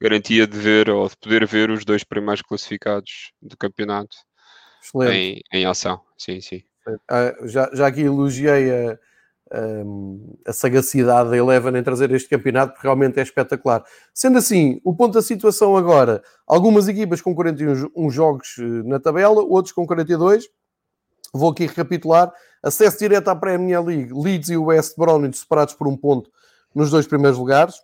[0.00, 4.16] garantia de ver ou de poder ver os dois primeiros classificados do campeonato
[5.10, 6.00] em, em ação.
[6.18, 6.62] Sim, sim.
[6.88, 8.98] Uh, já, já aqui elogiei a,
[10.44, 13.84] a sagacidade da Eleven em trazer este campeonato, porque realmente é espetacular.
[14.12, 19.42] Sendo assim, o ponto da situação agora, algumas equipas com 41 jogos eh, na tabela,
[19.42, 20.48] outros com 42.
[21.32, 22.32] Vou aqui recapitular.
[22.62, 26.28] Acesso direto à Premier League, Leeds e West Bromwich separados por um ponto
[26.74, 27.76] nos dois primeiros lugares.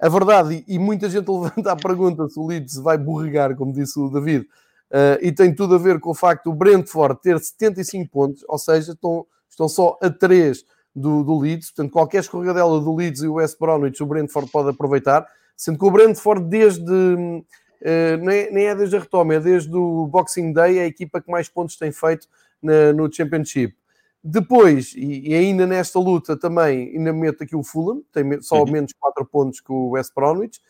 [0.00, 3.98] A verdade, e muita gente levanta a pergunta se o Leeds vai borregar, como disse
[4.00, 4.44] o David,
[4.90, 8.58] uh, e tem tudo a ver com o facto do Brentford ter 75 pontos, ou
[8.58, 11.70] seja, estão, estão só a 3 do, do Leeds.
[11.70, 15.26] Portanto, qualquer escorregadela do Leeds e o West Bromwich, o Brentford pode aproveitar.
[15.56, 16.92] Sendo que o Brentford, desde.
[16.92, 21.30] Uh, nem, nem é desde a retoma, é desde o Boxing Day, a equipa que
[21.30, 22.26] mais pontos tem feito
[22.62, 23.74] na, no Championship.
[24.22, 28.70] Depois, e, e, ainda nesta luta também, ainda meto aqui o Fulham, tem só uhum.
[28.70, 30.60] menos 4 pontos que o West Bromwich.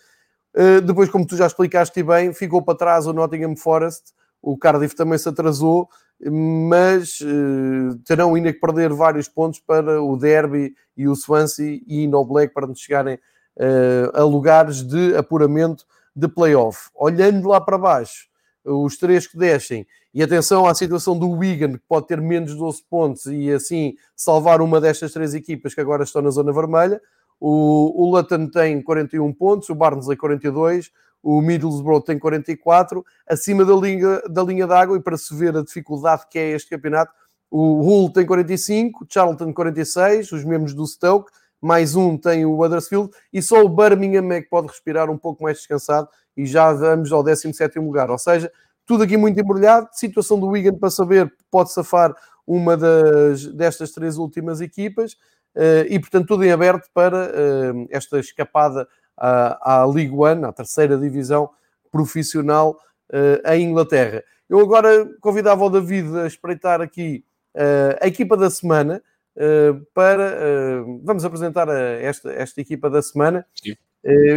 [0.55, 4.13] Uh, depois, como tu já explicaste bem, ficou para trás o Nottingham Forest,
[4.43, 5.89] o Cardiff também se atrasou,
[6.21, 12.07] mas uh, terão ainda que perder vários pontos para o Derby e o Swansea e
[12.07, 16.91] no Black para chegarem uh, a lugares de apuramento de playoff.
[16.95, 18.29] Olhando lá para baixo,
[18.65, 22.83] os três que descem, e atenção à situação do Wigan, que pode ter menos 12
[22.91, 27.01] pontos e assim salvar uma destas três equipas que agora estão na zona vermelha.
[27.41, 30.91] O, o Luton tem 41 pontos, o Barnsley 42,
[31.23, 35.63] o Middlesbrough tem 44, acima da linha, da linha d'água, e para se ver a
[35.63, 37.13] dificuldade que é este campeonato,
[37.51, 43.11] o Hull tem 45, Charlton 46, os membros do Stoke, mais um tem o Huddersfield,
[43.33, 47.11] e só o Birmingham é que pode respirar um pouco mais descansado, e já vamos
[47.11, 48.51] ao 17º lugar, ou seja,
[48.87, 52.15] tudo aqui muito embrulhado, situação do Wigan para saber, pode safar
[52.47, 55.13] uma das, destas três últimas equipas,
[55.55, 58.89] uh, e portanto tudo em aberto para uh, esta escapada
[59.19, 61.51] à, à League One, à terceira divisão
[61.91, 62.79] profissional
[63.13, 64.23] uh, em Inglaterra.
[64.49, 69.03] Eu agora convidava o David a espreitar aqui uh, a equipa da semana
[69.37, 70.85] uh, para.
[71.03, 73.45] vamos apresentar a esta, esta equipa da semana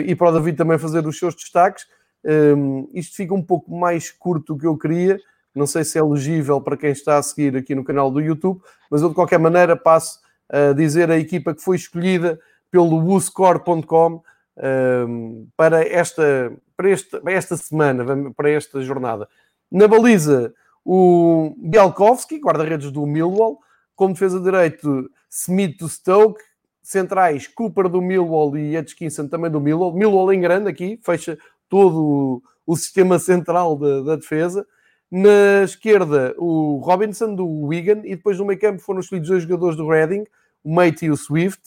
[0.05, 1.85] e para o David também fazer os seus destaques.
[2.93, 5.19] isto fica um pouco mais curto do que eu queria.
[5.53, 8.61] Não sei se é elegível para quem está a seguir aqui no canal do YouTube,
[8.89, 10.19] mas eu de qualquer maneira passo
[10.49, 12.39] a dizer a equipa que foi escolhida
[12.71, 14.23] pelo WooScore.com
[15.55, 19.27] para, esta, para, este, para esta semana, para esta jornada.
[19.71, 23.59] Na baliza, o Bielkowski, guarda-redes do Millwall,
[23.95, 26.41] como defesa de direito, Smith do Stoke,
[26.81, 29.93] centrais, Cooper do Millwall e Atkinson também do Millwall.
[29.93, 31.37] Millwall em grande aqui, fecha
[31.69, 34.65] todo o, o sistema central da, da defesa.
[35.09, 39.77] Na esquerda, o Robinson do Wigan, e depois no meio campo foram escolhidos dois jogadores
[39.77, 40.23] do Reading,
[40.63, 41.61] o Mate e o Swift,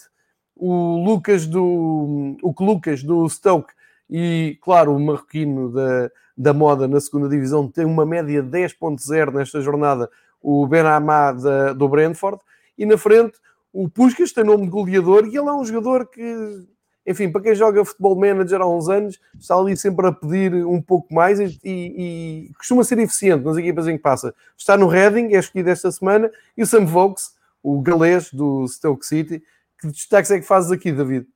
[0.57, 3.73] o Lucas do o Lucas do Stoke
[4.09, 9.33] e, claro, o marroquino da, da moda na segunda divisão tem uma média de 10.0
[9.33, 10.11] nesta jornada,
[10.43, 12.39] o Ben da, do Brentford,
[12.77, 13.39] e na frente
[13.73, 16.65] o Puskas tem nome de goleador e ele é um jogador que,
[17.07, 20.81] enfim, para quem joga futebol manager há uns anos, está ali sempre a pedir um
[20.81, 24.35] pouco mais e, e, e costuma ser eficiente nas equipas em que passa.
[24.57, 27.33] Está no Reading, é escolhido esta semana, e o Sam Vokes,
[27.63, 29.43] o galês do Stoke City.
[29.85, 31.27] Que destaques é que fazes aqui, David?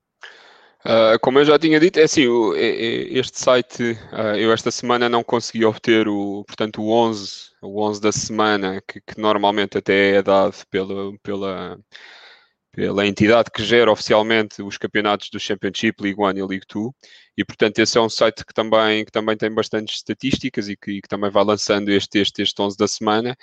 [0.86, 5.06] Uh, como eu já tinha dito, é assim, o, este site, uh, eu esta semana
[5.06, 10.16] não consegui obter o, portanto, o 11, o 11 da semana, que, que normalmente até
[10.16, 11.78] é dado pela, pela,
[12.72, 16.94] pela entidade que gera oficialmente os campeonatos do Championship, League One e League Two,
[17.36, 20.92] e portanto esse é um site que também, que também tem bastantes estatísticas e que,
[20.92, 23.36] e que também vai lançando este, este, este 11 da semana,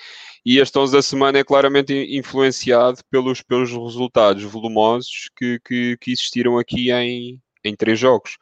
[0.45, 6.11] e este 11 da semana é claramente influenciado pelos, pelos resultados volumosos que, que, que
[6.11, 8.37] existiram aqui em, em três jogos.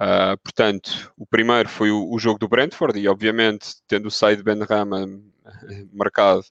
[0.00, 4.42] Uh, portanto, o primeiro foi o, o, jogo do Brentford, e obviamente, tendo o side
[4.42, 5.06] Ben Rama
[5.92, 6.44] marcado,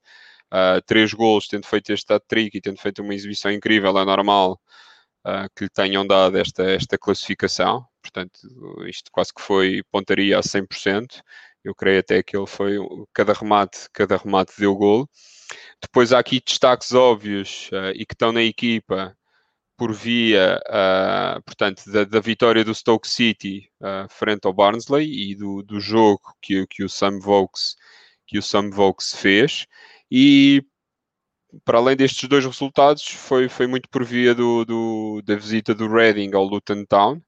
[0.52, 4.60] uh, três gols, tendo feito este hat-trick e tendo feito uma exibição incrível, é normal
[5.26, 7.86] uh, que lhe tenham dado esta, esta classificação.
[8.02, 8.40] Portanto,
[8.88, 11.22] isto quase que foi pontaria a 100%.
[11.64, 12.78] Eu creio até que ele foi,
[13.14, 15.08] cada remate, cada remate deu gol.
[15.82, 19.16] Depois há aqui destaques óbvios uh, e que estão na equipa
[19.78, 25.36] por via, uh, portanto, da, da, vitória do Stoke City uh, frente ao Barnsley e
[25.36, 27.76] do, do jogo que, que o Sam Vokes
[28.32, 29.66] que o Sam Vokes fez
[30.12, 30.64] e
[31.66, 35.88] para além destes dois resultados, foi, foi muito por via do, do da visita do
[35.88, 37.22] Reading ao Luton Town,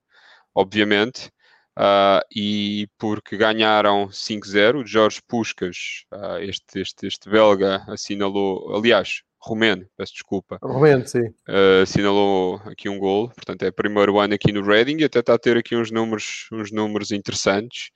[0.55, 1.29] obviamente,
[1.77, 9.23] uh, e porque ganharam 5-0, o Jorge Puscas, uh, este, este, este belga, assinalou, aliás,
[9.41, 10.57] romeno, peço desculpa.
[10.61, 11.27] Romeno, sim.
[11.49, 15.19] Uh, assinalou aqui um gol, portanto é o primeiro ano aqui no Reading e até
[15.19, 17.89] está a ter aqui uns números, uns números interessantes.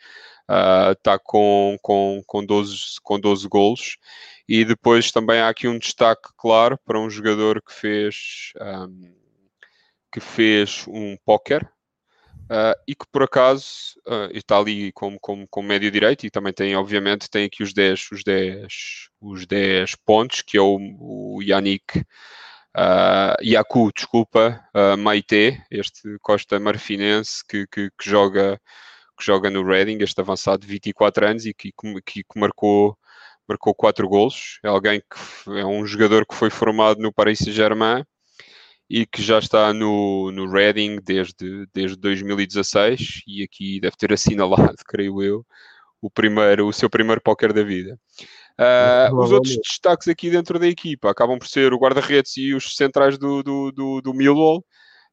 [0.50, 3.98] Uh, está com, com, com, 12, com 12 golos
[4.48, 9.14] e depois também há aqui um destaque claro para um jogador que fez um,
[10.12, 11.64] que fez um póquer
[12.50, 16.54] uh, e que por acaso uh, está ali como, como, como médio direito e também
[16.54, 18.68] tem, obviamente, tem aqui os 10, os 10,
[19.22, 26.60] os 10 pontos, que é o, o Yannick uh, Yaku, desculpa, uh, Maite, este Costa
[26.60, 28.60] Marfinense que, que, que, joga
[29.18, 31.72] que joga no Reading, este avançado de 24 anos e que,
[32.06, 32.98] que, que marcou
[33.48, 34.60] marcou quatro golos.
[34.64, 38.04] É alguém que é um jogador que foi formado no Paris Saint-Germain
[38.90, 44.76] e que já está no, no Reading desde, desde 2016 e aqui deve ter assinalado,
[44.88, 45.46] creio eu,
[46.02, 48.00] o, primeiro, o seu primeiro póquer da vida.
[48.60, 52.76] Uh, os outros destaques aqui dentro da equipa acabam por ser o guarda-redes e os
[52.76, 54.66] centrais do, do, do, do Millwall,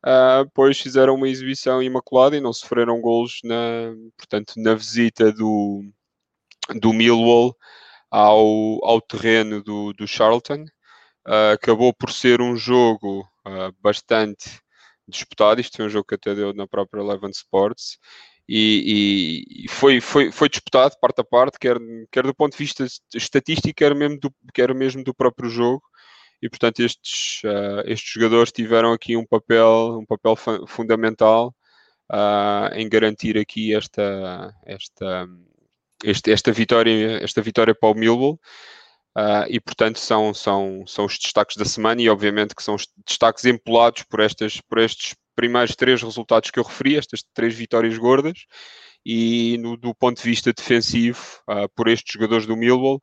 [0.07, 5.83] uh, pois fizeram uma exibição imaculada e não sofreram golos na, portanto, na visita do,
[6.81, 7.55] do Millwall
[8.11, 10.65] ao, ao terreno do, do Charlton.
[11.27, 14.61] Uh, acabou por ser um jogo uh, bastante
[15.09, 15.61] disputado.
[15.61, 17.99] Isto foi um jogo que até deu na própria Eleven Sports.
[18.49, 21.79] E, e, foi, foi, foi disputado parte a parte, quer,
[22.13, 25.83] quer do ponto de vista estatístico, quer mesmo do, quer mesmo do próprio jogo.
[26.43, 30.37] E portanto, estes, uh, estes jogadores tiveram aqui um papel, um papel
[30.67, 31.55] fundamental
[32.75, 35.27] em garantir aqui esta, esta,
[36.05, 38.39] este, esta, vitória, esta vitória para o Millwall.
[39.17, 42.89] Uh, e portanto são, são, são os destaques da semana e obviamente que são os
[43.07, 47.97] destaques empolados por, estas, por estes primeiros três resultados que eu referi, estas três vitórias
[47.97, 48.45] gordas
[49.07, 53.01] e no, do ponto de vista defensivo uh, por estes jogadores do Millwall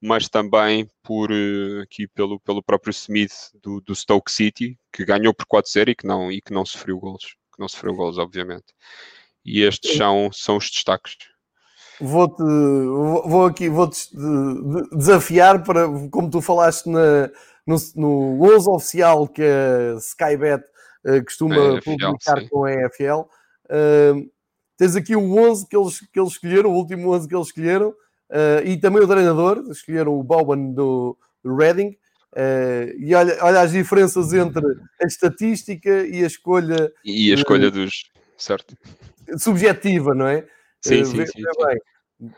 [0.00, 5.34] mas também por uh, aqui pelo, pelo próprio Smith do, do Stoke City que ganhou
[5.34, 8.72] por 4-0 e que não, e que não sofreu golos que não sofreu golos obviamente
[9.44, 11.16] e estes são, são os destaques
[12.00, 14.08] vou-te vou aqui vou-te
[14.92, 17.30] desafiar para como tu falaste na,
[17.66, 20.64] no, no 11 oficial que a Skybet
[21.04, 22.48] uh, costuma é publicar sim.
[22.48, 24.30] com a EFL uh,
[24.76, 27.88] tens aqui o 11 que eles, que eles escolheram, o último 11 que eles escolheram
[27.88, 31.96] uh, e também o treinador, escolheram o Bowen do, do Reading
[32.98, 34.62] e olha, olha as diferenças entre
[35.02, 38.04] a estatística e a escolha e a escolha dos
[38.36, 38.76] certo
[39.36, 40.46] subjetiva, não é?
[40.80, 41.78] Sim, sim, sim, bem.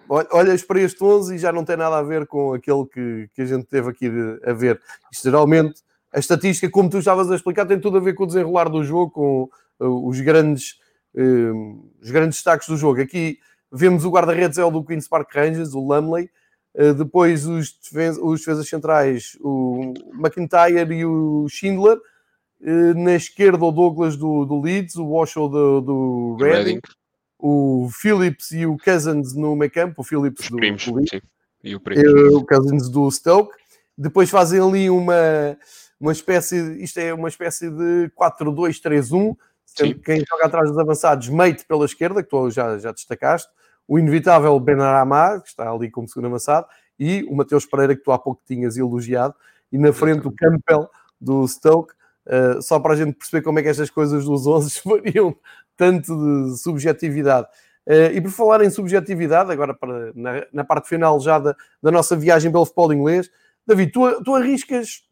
[0.09, 3.43] Olhas para este 11 e já não tem nada a ver com aquele que, que
[3.43, 4.11] a gente teve aqui
[4.45, 4.81] a ver.
[5.11, 5.81] Isto, geralmente,
[6.13, 8.85] a estatística, como tu estavas a explicar, tem tudo a ver com o desenrolar do
[8.85, 9.49] jogo, com
[9.81, 10.79] uh, os grandes,
[11.15, 13.01] uh, os grandes destaques do jogo.
[13.01, 13.39] Aqui
[13.73, 16.29] vemos o guarda-redes é o do Queen's Park Rangers, o Lumley.
[16.75, 17.75] Uh, depois os,
[18.21, 21.97] os defesas centrais, o McIntyre e o Schindler.
[22.61, 26.81] Uh, na esquerda, o Douglas do, do Leeds, o Washoe do, do Reading,
[27.43, 31.21] o Phillips e o Cousins no meio campo, o Phillips os do, primos, sim.
[31.63, 33.53] E o, uh, o Cousins do Stoke.
[33.97, 35.57] Depois fazem ali uma,
[36.01, 39.37] uma espécie, isto é uma espécie de 4-2-3-1,
[40.05, 43.49] quem joga atrás dos avançados, Mate pela esquerda, que tu já, já destacaste,
[43.87, 46.67] o inevitável Benarama, que está ali como segundo avançado,
[46.99, 49.35] e o Mateus Pereira, que tu há pouco tinhas elogiado,
[49.71, 50.89] e na frente o Campbell
[51.21, 51.93] do Stoke,
[52.27, 55.37] uh, só para a gente perceber como é que estas coisas dos 11 variam
[55.81, 57.49] tanto de subjetividade.
[57.87, 61.91] Uh, e por falar em subjetividade, agora para, na, na parte final já da, da,
[61.91, 63.31] nossa viagem pelo futebol inglês,
[63.67, 65.03] David, tu, tu arriscas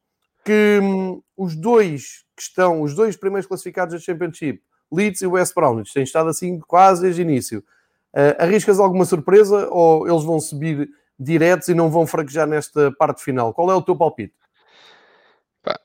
[0.45, 4.61] que hum, os dois que estão, os dois primeiros classificados da Championship,
[4.93, 7.65] Leeds e West Bromwich, têm estado assim quase desde o início.
[8.13, 13.23] Uh, arriscas alguma surpresa ou eles vão subir diretos e não vão fraquejar nesta parte
[13.23, 13.55] final?
[13.55, 14.35] Qual é o teu palpite?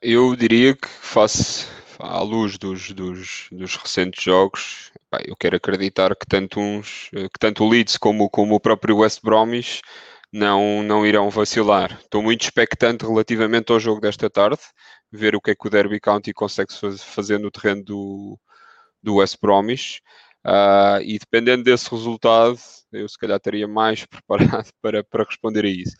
[0.01, 1.67] Eu diria que face
[2.03, 7.39] à luz dos, dos, dos recentes jogos, pá, eu quero acreditar que tanto, uns, que
[7.39, 9.81] tanto o Leeds como, como o próprio West Bromwich
[10.31, 11.99] não, não irão vacilar.
[12.01, 14.59] Estou muito expectante relativamente ao jogo desta tarde,
[15.11, 18.39] ver o que é que o Derby County consegue fazer no terreno do,
[19.01, 20.01] do West Bromwich.
[20.45, 22.59] Uh, e dependendo desse resultado,
[22.91, 25.95] eu se calhar estaria mais preparado para, para responder a isso.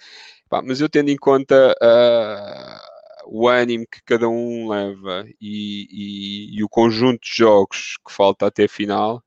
[0.66, 2.93] mas eu tendo em conta uh,
[3.26, 8.48] o ânimo que cada um leva e, e, e, o conjunto de jogos que falta
[8.48, 9.24] até a final,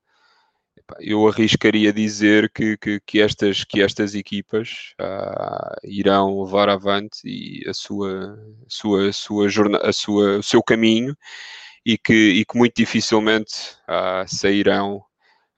[0.99, 7.67] eu arriscaria dizer que, que, que, estas, que estas equipas uh, irão levar avante e
[7.67, 8.37] a sua,
[8.67, 11.15] sua, sua jornada, a sua, o seu caminho
[11.85, 15.03] e que, e que muito dificilmente uh, sairão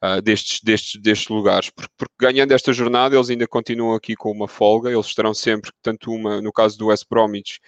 [0.03, 4.31] uh, destes, destes, destes lugares, porque, porque, ganhando esta jornada eles ainda continuam aqui com
[4.31, 7.59] uma folga, eles estarão sempre, tanto uma, no caso do West Bromwich,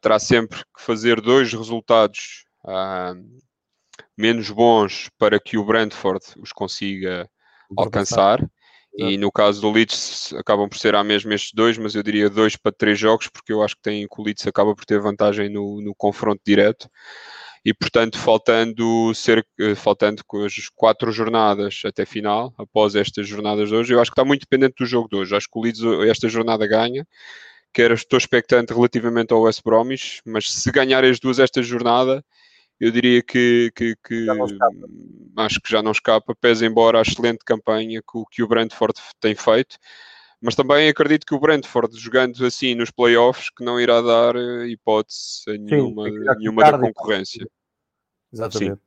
[0.00, 2.44] terá sempre que fazer dois resultados
[4.16, 7.28] menos bons para que o Brentford os consiga
[7.76, 8.44] alcançar.
[8.98, 12.30] E no caso do Leeds acabam por ser a mesma estes dois, mas eu diria
[12.30, 14.98] dois para três jogos, porque eu acho que, tem, que o Leeds acaba por ter
[15.00, 16.88] vantagem no, no confronto direto.
[17.62, 23.74] E portanto, faltando, ser, eh, faltando as quatro jornadas até final, após estas jornadas de
[23.74, 25.36] hoje, eu acho que está muito dependente do jogo de hoje.
[25.36, 27.06] Acho que o Leeds esta jornada ganha,
[27.72, 32.24] quer estou expectante relativamente ao West Bromwich, mas se ganhar as duas esta jornada,
[32.78, 34.26] eu diria que, que, que
[35.36, 39.34] acho que já não escapa, pese embora a excelente campanha que, que o Brentford tem
[39.34, 39.76] feito.
[40.40, 44.68] Mas também acredito que o Brentford, jogando assim nos playoffs, que não irá dar eh,
[44.68, 47.48] hipótese a nenhuma, Sim, nenhuma da concorrência.
[48.32, 48.74] Exatamente.
[48.74, 48.80] Sim.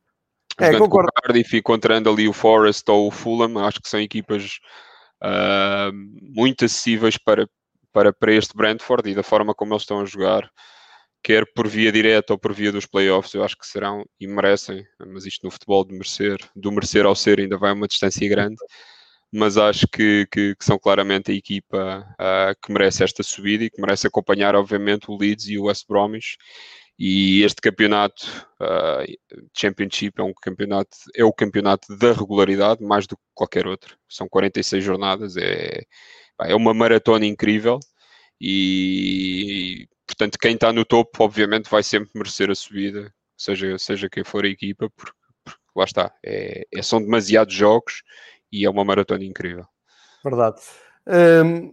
[0.58, 1.10] É, jogando concordo.
[1.12, 4.60] com o Cardiff e encontrando ali o Forest ou o Fulham, acho que são equipas
[5.22, 7.48] uh, muito acessíveis para,
[7.92, 10.50] para, para este Brentford e da forma como eles estão a jogar
[11.22, 14.86] quer por via direta ou por via dos playoffs, eu acho que serão e merecem,
[15.06, 18.56] mas isto no futebol de merecer, do merecer ao ser ainda vai uma distância grande,
[19.32, 23.70] mas acho que, que, que são claramente a equipa uh, que merece esta subida e
[23.70, 26.36] que merece acompanhar, obviamente, o Leeds e o West Bromwich.
[27.02, 28.26] E este campeonato,
[28.60, 33.96] uh, Championship, é um campeonato, é o campeonato da regularidade, mais do que qualquer outro.
[34.06, 35.82] São 46 jornadas, é,
[36.42, 37.80] é uma maratona incrível
[38.38, 44.22] e portanto, quem está no topo, obviamente, vai sempre merecer a subida, seja, seja quem
[44.22, 48.02] for a equipa, porque, porque lá está, é, é, são demasiados jogos
[48.52, 49.64] e é uma maratona incrível.
[50.22, 50.60] Verdade.
[51.06, 51.72] Um,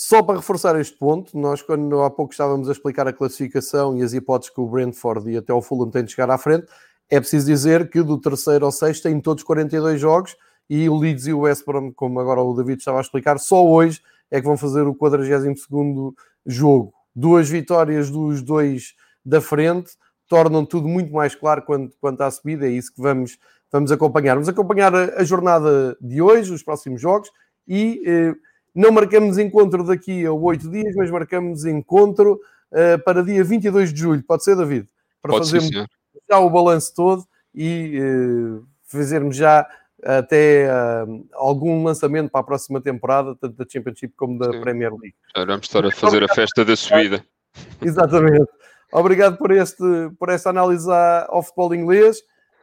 [0.00, 4.02] só para reforçar este ponto, nós, quando há pouco estávamos a explicar a classificação e
[4.04, 6.68] as hipóteses que o Brentford e até o Fulham têm de chegar à frente,
[7.10, 10.36] é preciso dizer que do terceiro ao sexto têm todos 42 jogos
[10.70, 13.66] e o Leeds e o West Brom, como agora o David estava a explicar, só
[13.66, 16.12] hoje é que vão fazer o 42º
[16.46, 18.94] jogo duas vitórias dos dois
[19.24, 19.90] da frente
[20.28, 22.68] tornam tudo muito mais claro quanto, quanto à subida.
[22.68, 23.36] É isso que vamos,
[23.72, 24.34] vamos acompanhar.
[24.34, 27.28] Vamos acompanhar a, a jornada de hoje, os próximos jogos,
[27.66, 28.34] e eh,
[28.78, 34.00] não marcamos encontro daqui a oito dias, mas marcamos encontro eh, para dia 22 de
[34.00, 34.22] julho.
[34.22, 34.88] Pode ser, David?
[35.20, 35.86] Para Pode fazermos ser,
[36.30, 39.66] já o balanço todo e eh, fazermos já
[40.00, 44.60] até uh, algum lançamento para a próxima temporada, tanto da Championship como da Sim.
[44.60, 45.16] Premier League.
[45.36, 47.24] Já vamos estar a fazer a festa da subida.
[47.82, 48.48] Exatamente.
[48.92, 49.82] Obrigado por, este,
[50.16, 50.88] por esta análise
[51.26, 52.20] ao futebol inglês.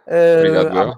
[0.07, 0.97] Uh, Obrigado,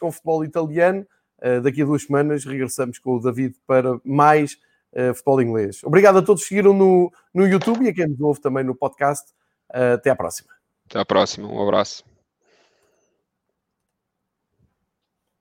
[0.00, 1.06] com o futebol italiano.
[1.44, 4.54] Uh, daqui a duas semanas regressamos com o David para mais
[4.92, 5.84] uh, futebol inglês.
[5.84, 8.74] Obrigado a todos que seguiram no, no YouTube e a quem nos ouve também no
[8.74, 9.30] podcast.
[9.68, 10.48] até à próxima.
[10.88, 11.48] Até à próxima.
[11.48, 12.13] Um abraço.